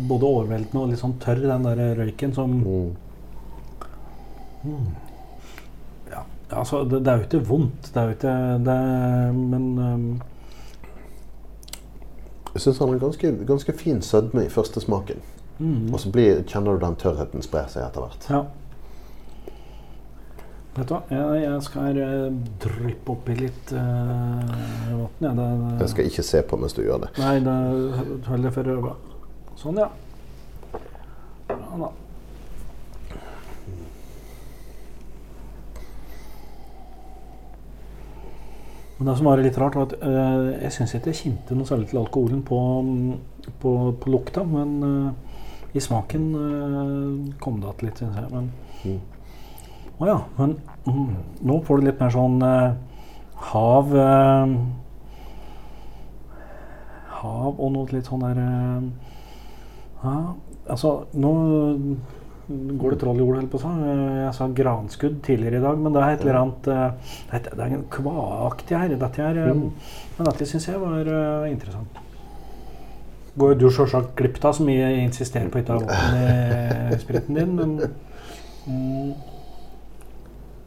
[0.08, 2.62] både overveldende og litt sånn tørr, den der røyken som
[4.66, 4.96] Mm.
[6.10, 8.78] Ja, altså, det, det er jo ikke vondt, det er jo ikke det,
[9.36, 10.22] Men um,
[12.56, 15.22] Jeg syns han har ganske, ganske fin sødme i første smaken.
[15.58, 15.90] Mm.
[15.94, 18.30] Og så blir, kjenner du den tørrheten spre seg etter hvert.
[18.30, 18.44] Ja.
[20.76, 24.50] Vet du hva, jeg, jeg skal uh, dryppe oppi litt uh,
[24.92, 25.22] vann.
[25.24, 25.46] Ja, det,
[25.86, 27.14] Jeg skal ikke se på mens du gjør det.
[27.22, 28.96] Nei, det holder for øya.
[29.56, 29.88] Sånn, ja.
[31.48, 31.94] Bra, da.
[38.98, 41.68] Men det som var litt rart, var at uh, jeg syns ikke jeg kjente noe
[41.68, 42.60] særlig til alkoholen på,
[43.64, 45.25] på, på lukta, men eh,
[45.76, 48.32] i smaken uh, kom det igjen litt, syns jeg.
[48.32, 48.54] Men
[48.86, 49.00] Mm.
[49.98, 50.18] Å ja.
[50.38, 50.52] Men
[50.86, 51.14] mm,
[51.50, 52.76] nå får du litt mer sånn uh,
[53.52, 54.52] hav uh,
[57.16, 58.42] Hav og noe litt sånn der
[60.04, 60.14] Ja,
[60.70, 61.32] altså Nå
[62.46, 63.94] går det troll i ordet, holdt på å si.
[64.20, 67.88] Jeg sa granskudd tidligere i dag, men det er et eller annet Det er, en
[67.90, 68.94] kvaaktig her.
[69.02, 69.72] Dette her, Mm.
[70.20, 71.10] Men dette syns jeg var
[71.50, 72.05] interessant.
[73.36, 77.00] Går du sjølsagt glipp av så mye jeg insisterer på ikke å ha våpen i
[77.04, 77.74] spriten din, men
[78.66, 79.14] mm,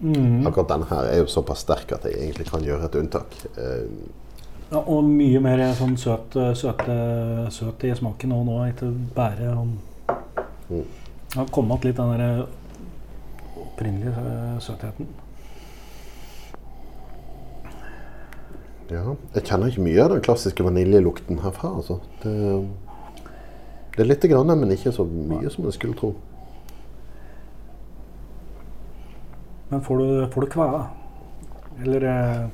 [0.04, 0.46] mm.
[0.50, 3.38] Akkurat denne her er jo såpass sterk at jeg egentlig kan gjøre et unntak.
[3.58, 4.24] Uh,
[4.68, 6.96] Ja, og mye mer sånn søt, søte,
[7.56, 9.78] søt i smaken òg nå, ikke bare sånn
[10.68, 10.84] Mm.
[11.32, 12.42] Det har kommet litt den der
[13.56, 15.08] opprinnelige søtheten.
[18.90, 19.14] Ja.
[19.34, 21.74] Jeg kjenner ikke mye av den klassiske vaniljelukten herfra.
[21.80, 21.98] Altså.
[22.22, 22.34] Det,
[23.96, 26.14] det er lite grann, men ikke så mye som en skulle tro.
[29.68, 30.82] Men får du, får du kvae?
[31.84, 32.44] Eller eh,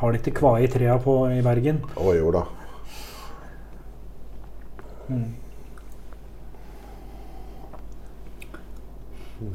[0.00, 1.82] har de ikke kvae i trea på, i Bergen?
[2.00, 2.46] Å jo da.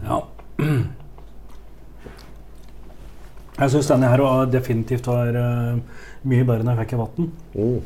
[0.05, 0.21] Ja.
[3.61, 5.77] Jeg syns denne her var definitivt var uh,
[6.25, 7.31] mye bedre enn jeg fikk i vann.
[7.53, 7.79] Mm.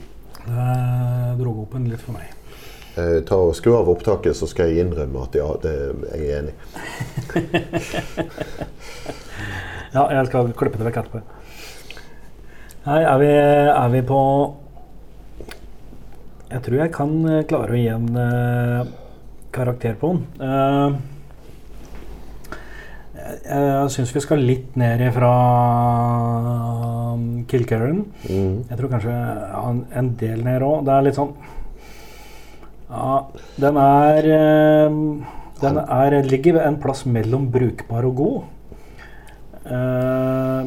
[0.46, 2.32] Det dro opp en litt for meg.
[2.96, 5.74] Eh, ta og Skru av opptaket, så skal jeg innrømme at ja, det,
[6.14, 6.54] jeg er enig.
[9.96, 11.20] Ja, jeg skal klippe det vekk etterpå.
[12.84, 14.18] Nei, er vi, er vi på
[16.50, 17.14] Jeg tror jeg kan
[17.48, 18.90] klare å gi en eh,
[19.56, 20.26] karakter på den.
[20.44, 21.15] Eh,
[23.26, 25.32] jeg syns vi skal litt ned ifra
[27.14, 28.04] um, Kilkerran.
[28.30, 28.58] Mm.
[28.70, 29.14] Jeg tror kanskje
[29.60, 30.84] en, en del ned òg.
[30.86, 31.34] Det er litt sånn
[32.90, 33.16] Ja,
[33.62, 35.00] den er eh,
[35.62, 38.52] Den er, ligger en plass mellom brukbar og god.
[39.66, 40.62] Uh,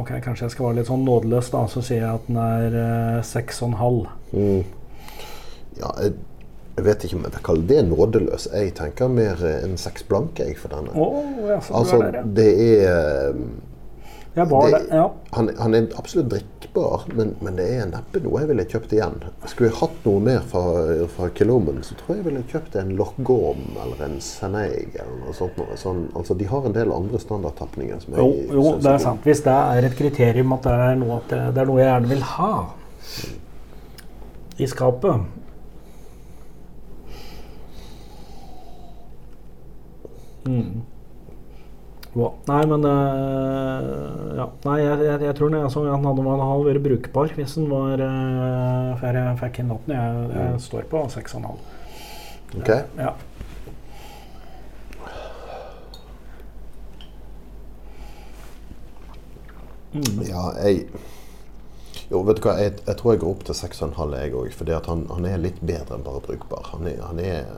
[0.00, 1.66] ok, kanskje jeg skal være litt sånn nådeløs, da.
[1.68, 4.06] Så sier jeg at den er eh, seks og en halv.
[4.32, 4.62] Mm.
[5.80, 6.14] Ja, jeg,
[6.74, 8.48] jeg vet ikke om jeg vil kalle det nådeløs.
[8.52, 10.90] Jeg tenker mer eh, en seks blanke jeg for denne.
[10.98, 12.26] Oh, ja, Altså, er der, ja.
[12.40, 12.50] det
[12.88, 13.32] er
[14.34, 15.10] det- det, ja.
[15.32, 19.20] han, han er absolutt drikkbar, men, men det er neppe noe jeg ville kjøpt igjen.
[19.46, 20.62] Skulle jeg hatt noe mer fra,
[21.14, 25.36] fra Kilomen, så tror jeg jeg ville kjøpt en Loch eller en Seneig eller noe
[25.38, 25.54] sånt.
[25.60, 25.78] Noe.
[25.78, 29.22] Sånn, altså, de har en del andre standardtapninger som jeg Jo, jo, det er sant.
[29.22, 32.26] Hvis det er et kriterium at det er noe, det er noe jeg gjerne vil
[32.34, 32.52] ha
[34.58, 35.43] i skapet
[40.48, 40.82] mm.
[42.14, 42.34] Wow.
[42.46, 44.44] Nei, men uh, ja.
[44.68, 47.66] Nei, jeg, jeg, jeg tror det, altså, han hadde, han hadde vært brukbar hvis han
[47.72, 49.94] var uh, før jeg fikk inn natten.
[49.98, 51.64] Jeg, jeg står på 6,5.
[52.60, 52.70] Ok?
[53.00, 53.14] Ja.
[59.94, 60.22] Mm.
[60.26, 60.88] Ja, jeg
[62.10, 64.54] Jo, vet du hva, jeg, jeg tror jeg går opp til 6,5 jeg òg.
[64.54, 66.68] For han, han er litt bedre enn bare brukbar.
[66.76, 67.50] Han er, han er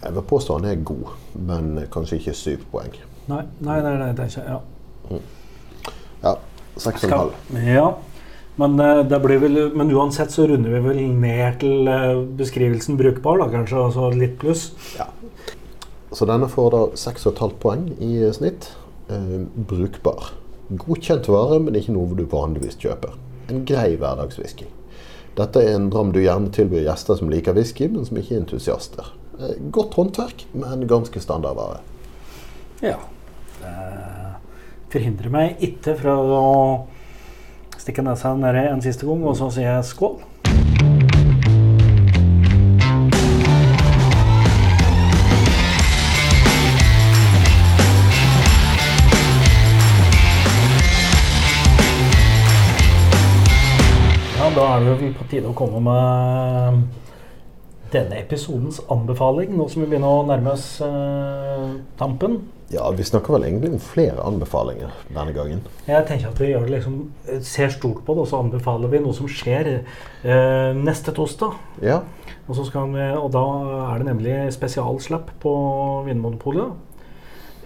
[0.00, 2.94] Jeg vil påstå han er god, men kanskje ikke syv poeng.
[3.28, 4.60] Nei, nei, nei, nei, det er ikke Ja.
[6.22, 6.34] Ja,
[6.76, 7.32] 6,5.
[7.66, 7.86] Ja,
[8.56, 12.98] men, eh, det blir vel, men uansett så runder vi vel ned til eh, beskrivelsen
[13.00, 14.70] brukbar, da, kanskje, altså litt pluss.
[14.98, 15.06] Ja.
[16.12, 18.72] Så denne får da 6,5 poeng i snitt.
[19.08, 19.38] Eh,
[19.70, 20.32] brukbar.
[20.70, 23.16] Godkjent vare, men ikke noe du vanligvis kjøper.
[23.50, 24.68] En grei hverdagswhisky.
[25.38, 28.42] Dette er en dram du gjerne tilbyr gjester som liker whisky, men som ikke er
[28.44, 29.14] entusiaster.
[29.40, 31.78] Eh, godt håndverk, men ganske standardvare.
[32.82, 32.96] Ja.
[33.60, 36.42] Det forhindrer meg ikke fra å
[37.80, 40.20] stikke nesa nedi en siste gang, og så sier jeg skål.
[54.50, 57.09] Da er det vel på tide å komme med
[57.92, 61.68] denne episodens anbefaling, nå som vi begynner å nærme oss eh,
[62.00, 62.40] tampen.
[62.70, 65.64] Ja, vi snakker vel egentlig om flere anbefalinger denne gangen.
[65.88, 68.92] Jeg tenker at vi gjør det liksom, eh, ser stort på det, og så anbefaler
[68.92, 71.58] vi noe som skjer eh, neste torsdag.
[71.82, 72.02] Ja,
[72.50, 73.42] Og, så skal vi, og da
[73.92, 75.52] er det nemlig spesialslapp på
[76.08, 76.72] Vinmonopolet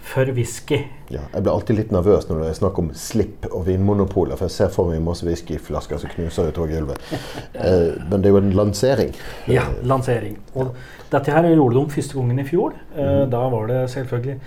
[0.04, 0.82] for whisky.
[1.08, 1.22] ja.
[1.32, 4.56] Jeg blir alltid litt nervøs når det er snakk om slipp og vinmonopoler, for jeg
[4.58, 7.00] ser for meg masse whiskyflasker som knuser utover gulvet.
[7.54, 9.12] Eh, men det er jo en lansering.
[9.48, 10.34] Ja, lansering.
[10.58, 10.74] Og
[11.12, 12.74] dette her gjorde de første gangen i fjor.
[12.98, 14.38] Eh, Da var det selvfølgelig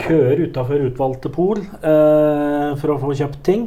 [0.00, 3.66] køer utafor utvalgte pol eh, for å få kjøpt ting.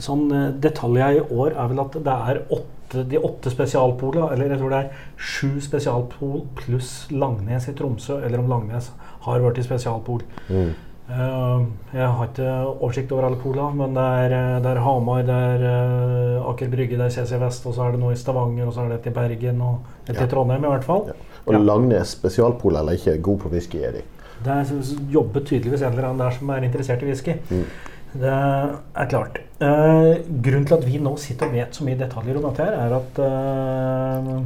[0.00, 4.52] Sånn eh, detaljer i år er vel at det er åtte, de åtte spesialpolene, eller
[4.54, 8.92] jeg tror det er sju spesialpol pluss Langnes i Tromsø, eller om Langnes
[9.26, 10.22] har vært i spesialpol.
[10.48, 10.72] Mm.
[11.12, 15.22] Eh, jeg har ikke oversikt over alle polene, men det er, eh, det er Hamar,
[15.28, 18.20] det er eh, Aker Brygge, det er CC Vest, og så er det noe i
[18.20, 20.24] Stavanger, og så er det et i Bergen, og et Ja.
[20.24, 21.04] i Trondheim i hvert fall.
[21.08, 21.18] Ja.
[21.46, 21.58] Og Ja.
[21.58, 24.02] Langnes spesialpol eller ikke, god på whisky er de.
[24.42, 27.34] Det er, jobber tydeligvis en eller annen der som er interessert i whisky.
[27.50, 27.64] Mm.
[28.12, 29.38] Det er klart.
[29.60, 32.72] Eh, grunnen til at vi nå sitter og vet så mye detaljer om dette, her,
[32.72, 34.42] er at eh,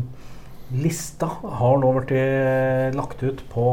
[0.75, 2.13] lista har nå blitt
[2.97, 3.67] lagt ut på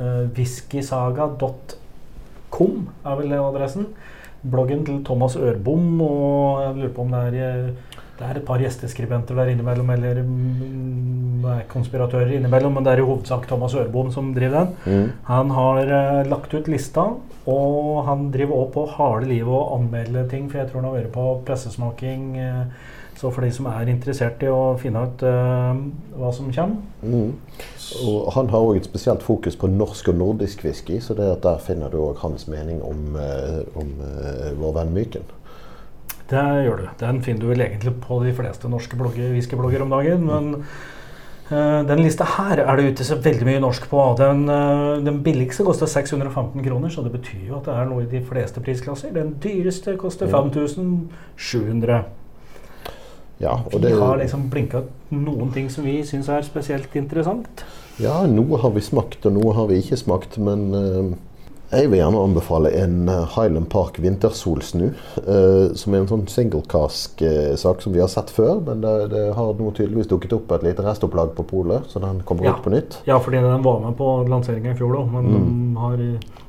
[0.00, 3.86] uh, whiskysaga.com, er vel adressen.
[4.44, 7.70] Bloggen til Thomas Ørbom, og jeg lurer på om det er eh,
[8.14, 13.00] det er et par gjesteskribenter der innimellom, eller mm, er konspiratører innimellom, men det er
[13.02, 14.70] i hovedsak Thomas Ørbom som driver den.
[14.86, 15.08] Mm.
[15.30, 17.04] Han har uh, lagt ut lista,
[17.50, 20.98] og han driver også på harde livet og anmelder ting, for jeg tror han har
[21.00, 22.22] vært på pressesmaking.
[22.38, 22.64] eh,
[23.24, 25.72] så for de som er interessert i å finne ut uh,
[26.18, 27.32] hva som kommer Mm.
[28.08, 31.42] Og han har òg et spesielt fokus på norsk og nordisk whisky, så det at
[31.44, 35.28] der finner du òg hans mening om, uh, om uh, vår venn Myken.
[36.30, 36.88] Det gjør du.
[37.00, 40.28] Den finner du vel egentlig på de fleste norske whiskyblogger om dagen.
[40.28, 40.66] Men
[41.44, 44.00] Uh, den lista her er det ute så veldig mye norsk på.
[44.16, 48.06] Den, uh, den billigste koster 615 kroner, så det betyr jo at det er noe
[48.06, 49.12] i de fleste prisklasser.
[49.12, 50.40] Den dyreste koster Ja.
[50.40, 51.98] 5700.
[53.42, 57.64] Ja, og Vi det, har liksom blinka noen ting som vi syns er spesielt interessant.
[57.98, 60.38] ja, noe har vi smakt, og noe har vi ikke smakt.
[60.38, 61.16] Men eh,
[61.74, 64.92] jeg vil gjerne anbefale en eh, Highland Park vintersolsnu.
[65.26, 68.60] eh, som er en sånn single cask-sak som vi har sett før.
[68.66, 72.22] Men det, det har nå tydeligvis dukket opp et lite restopplag på polet, så den
[72.24, 72.54] kommer Ja.
[72.54, 73.00] ut på nytt.
[73.06, 75.32] Ja, fordi den var med på lanseringa i fjor òg, men
[75.74, 75.98] de har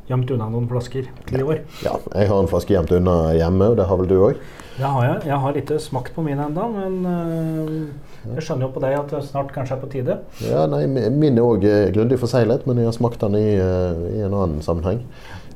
[0.09, 1.63] gjemt unna noen flasker i år.
[1.83, 4.35] Ja, jeg har en flaske gjemt unna hjemme, og det har vel du òg?
[4.75, 5.19] Det har jeg.
[5.29, 9.13] Jeg har ikke smakt på min ennå, men øh, jeg skjønner jo på deg at
[9.13, 10.17] det snart kanskje er på tide.
[10.43, 11.63] Ja, nei, min er òg
[11.95, 15.05] grundig forseglet, men jeg har smakt den i, eh, i en annen sammenheng.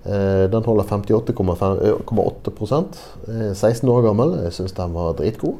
[0.05, 2.97] Eh, Den holder 58,8
[3.27, 4.37] eh, 16 år gammel.
[4.43, 5.59] Jeg syns den var dritgod.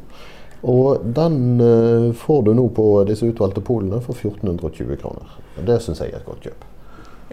[0.64, 5.40] Og den eh, får du nå på disse utvalgte polene for 1420 kroner.
[5.58, 6.66] Og Det syns jeg er et godt kjøp.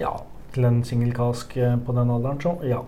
[0.01, 0.17] Ja,
[0.55, 1.55] til en singelkask
[1.87, 2.83] på den alderen, så ja.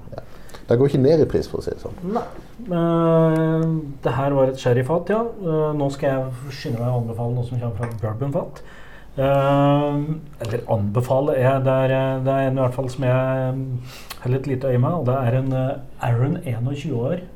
[0.68, 1.96] Den går ikke ned i pris, for å si det sånn.
[2.12, 2.24] Nei.
[2.68, 3.62] Uh,
[4.05, 5.22] det her var et sherryfat, ja.
[5.40, 8.61] Uh, nå skal jeg skynde meg å anbefale noe som kommer fra bourbonfat.
[9.18, 13.16] Uh, eller anbefale er det, er det er en i hvert fall som jeg
[14.20, 15.51] har litt lite øye med, og det er en
[16.05, 17.26] Arron 21 år.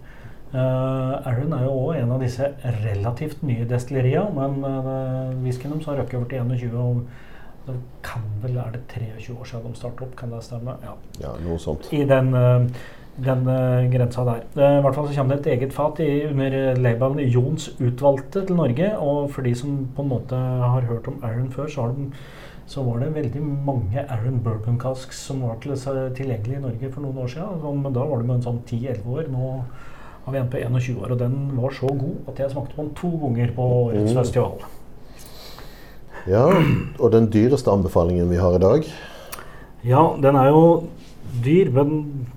[0.52, 2.50] Arron er jo òg en av disse
[2.82, 6.80] relativt nye destilleriene, men uh, whiskyen deres har røkket over til 21.
[6.82, 7.30] og
[7.66, 10.74] det kan vel er det 23 år siden de startet opp, kan det stemme?
[10.82, 11.92] Ja Ja, noe sånt.
[11.92, 12.66] i den, eh,
[13.20, 14.44] den eh, grensa der.
[14.56, 17.68] Eh, I hvert fall så kommer det et eget fat i, under eh, labelen Jons
[17.80, 18.92] utvalgte til Norge.
[18.98, 22.06] Og for de som på en måte har hørt om Aaron før, så, har de,
[22.66, 25.76] så var det veldig mange Aaron bourbon casks som var til,
[26.16, 27.60] tilgjengelig i Norge for noen år siden.
[27.60, 29.28] Så, men da var det med en sånn 10-11 år.
[29.32, 29.54] Nå
[30.24, 32.84] har vi en på 21 år, og den var så god at jeg smakte på
[32.86, 34.18] den to ganger på årets Mm.
[34.22, 34.60] festival.
[36.30, 36.44] Ja,
[37.02, 38.84] og den dyreste anbefalingen vi har i dag
[39.82, 40.60] Ja, den er jo
[41.42, 42.28] dyr, men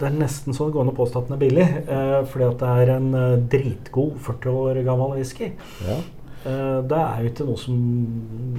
[0.00, 1.66] det er nesten så det går påstå at den er billig.
[1.84, 5.52] Eh, fordi at det er en eh, dritgod 40 år gammel whisky.
[5.86, 5.98] ja.
[6.44, 7.78] Eh, det er jo ikke noe som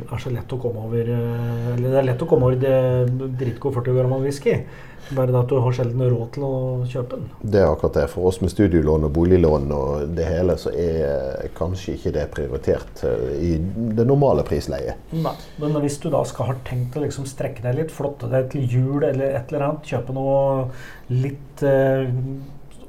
[0.09, 3.35] er så lett å komme over eh, Eller det er lett å komme over det
[3.37, 4.57] dritgod 40 gram whisky.
[5.13, 6.55] Bare det at du har sjelden råd til å
[6.89, 7.27] kjøpe den.
[7.43, 8.07] Det er akkurat det.
[8.09, 13.03] For oss med studielån og boliglån og det hele, så er kanskje ikke det prioritert
[13.05, 15.13] eh, i det normale prisleiet.
[15.13, 15.35] Nei.
[15.61, 18.65] Men hvis du da skal ha tenkt å liksom strekke deg litt, flotte deg til
[18.65, 20.41] jul eller et eller annet, kjøpe noe
[21.13, 22.09] litt eh,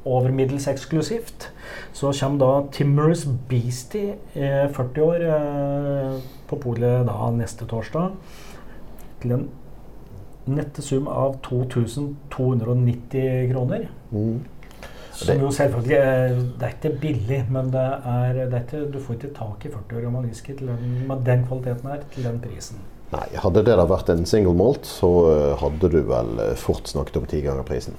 [0.06, 1.48] over middels eksklusivt,
[1.96, 6.12] så kommer da Timorous Beastie, eh, 40 år, eh,
[6.46, 8.12] på polet da neste torsdag
[9.20, 9.48] til en
[10.46, 13.88] nette sum av 2290 kroner.
[14.12, 14.44] Mm.
[15.16, 18.98] Som jo selvfølgelig er, Det er ikke billig, men det er, det er ikke, du
[19.00, 22.76] får ikke tak i 40 år gammel whisky med den kvaliteten her til den prisen.
[23.12, 26.88] Nei, hadde det da vært en single malt, så eh, hadde du vel eh, fort
[26.90, 27.94] snakket om ti ganger prisen.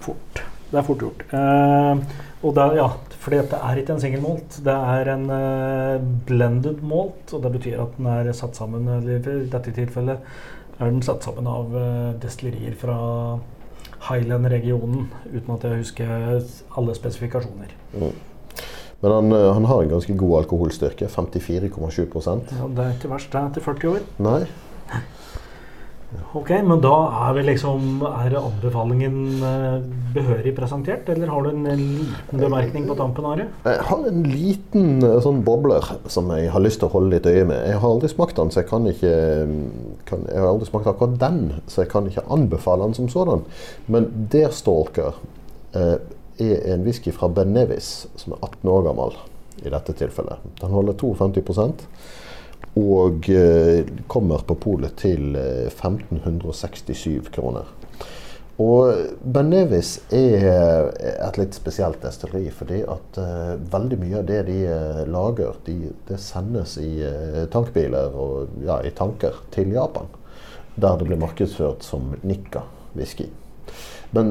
[0.00, 0.40] Fort.
[0.74, 1.20] Det er fort gjort.
[1.30, 2.00] Uh,
[2.44, 2.88] og det, ja,
[3.22, 4.56] fordi det er ikke en single malt.
[4.66, 9.14] Det er en uh, blended malt, og det betyr at den er satt sammen eller
[9.22, 10.34] i dette tilfellet
[10.74, 12.96] er den satt sammen av uh, destillerier fra
[14.08, 16.10] Highland-regionen, uten at jeg husker
[16.76, 17.70] alle spesifikasjoner.
[17.94, 18.10] Mm.
[19.04, 21.06] Men han, han har en ganske god alkoholstyrke.
[21.06, 24.04] 54,7 Ja, det er ikke verst, det etter 40 år.
[24.26, 24.40] Nei.
[26.34, 26.94] Ok, men da
[27.28, 29.84] er liksom Er anbefalingen eh,
[30.14, 33.46] behørig presentert, eller har du en liten bemerkning på tampen, Are?
[33.66, 37.28] Jeg har en liten eh, sånn bobler som jeg har lyst til å holde litt
[37.30, 37.60] øye med.
[37.68, 39.14] Jeg har aldri smakt den, så jeg kan ikke
[40.08, 43.46] kan, Jeg har aldri smakt akkurat den, så jeg kan ikke anbefale den som sådan.
[43.86, 45.20] Men Deerstalker
[45.74, 45.96] eh,
[46.42, 49.18] er en whisky fra Ben Nevis som er 18 år gammel
[49.62, 50.42] i dette tilfellet.
[50.60, 51.54] Den holder 52
[52.80, 57.70] og eh, kommer på polet til eh, 1567 kroner.
[58.62, 64.44] Og Ben Nevis er et litt spesielt destilleri, fordi at uh, veldig mye av det
[64.46, 70.06] de eh, lager, de, det sendes i uh, tankbiler og ja, i tanker til Japan.
[70.78, 73.26] Der det blir markedsført som Nikka-whisky.
[74.14, 74.30] Men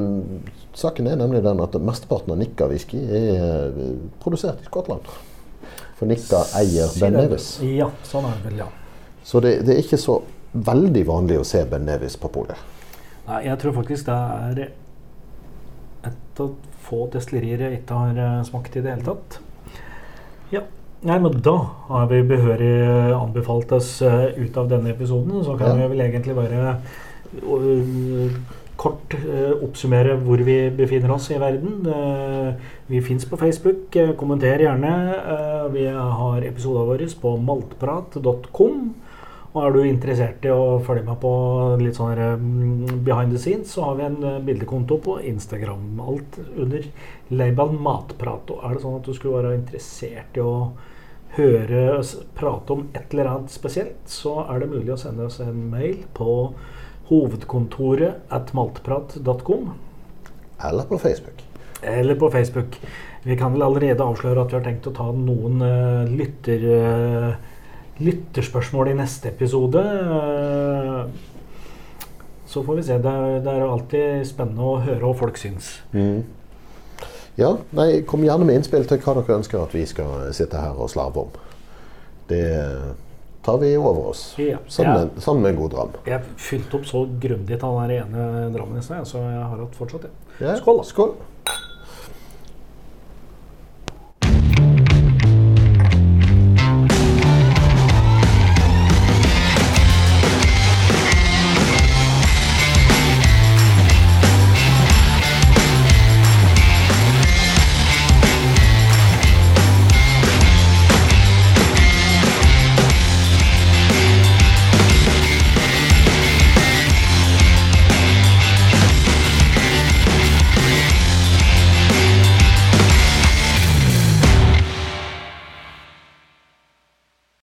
[0.72, 5.04] saken er nemlig den at mesteparten av Nikka-whisky er eh, produsert i Skottland.
[5.98, 7.12] For Nikta eier Ben.
[7.14, 7.48] Nevis.
[7.62, 8.68] Ja, sånn er det vel, ja.
[9.24, 10.18] Så det, det er ikke så
[10.54, 12.58] veldig vanlig å se Ben Nevis på polet.
[13.28, 14.62] Nei, jeg tror faktisk det er
[16.10, 16.50] et av
[16.84, 19.38] få destillerier jeg ikke har eh, smakt i det hele tatt.
[20.52, 20.60] Ja.
[21.04, 21.54] Nei, men da
[21.88, 25.40] har vi behørig eh, anbefalt oss eh, ut av denne episoden.
[25.44, 25.84] Så kan Ja.
[25.86, 26.76] vi vel egentlig bare
[28.84, 31.86] kort øh, oppsummere hvor vi befinner oss i verden.
[31.88, 33.96] Eh, vi fins på Facebook.
[33.96, 34.92] eh, Kommenter gjerne.
[35.34, 38.84] Eh, vi har episodene våre på maltprat.com.
[39.54, 41.30] Og er du interessert i å følge med på
[41.78, 46.00] litt sånn mm, behind the scenes, så har vi en eh, bildekonto på Instagram.
[46.02, 46.88] Alt under
[47.30, 48.50] label matprat.
[48.50, 50.56] Og er det sånn at du skulle være interessert i å
[51.38, 55.40] høre oss prate om et eller annet spesielt, så er det mulig å sende oss
[55.42, 56.28] en mail på
[57.08, 59.72] hovedkontoret at maltprat.com.
[60.64, 61.44] Eller på Facebook.
[61.82, 62.78] Eller på Facebook.
[63.22, 67.34] Vi kan vel allerede avsløre at vi har tenkt å ta noen uh, lytter, uh,
[68.04, 69.80] lytterspørsmål i neste episode.
[69.80, 71.04] Uh,
[72.46, 72.98] så får vi se.
[73.02, 75.78] Det er, det er alltid spennende å høre hva folk syns.
[75.96, 76.24] Mm.
[77.40, 80.76] Ja, nei, Kom gjerne med innspill til hva dere ønsker at vi skal sitte her
[80.78, 81.40] og slarve om.
[82.30, 82.44] Det
[83.44, 84.34] tar vi over oss.
[84.40, 84.58] Ja.
[84.66, 85.94] Sammen, med, sammen med en god dram.
[86.08, 89.78] Jeg fylte opp så grundig av den ene drammen i sted, så jeg har hatt
[89.78, 90.20] fortsatt, ja.
[90.40, 90.88] Ja, Skål, da.
[90.88, 91.14] Skål.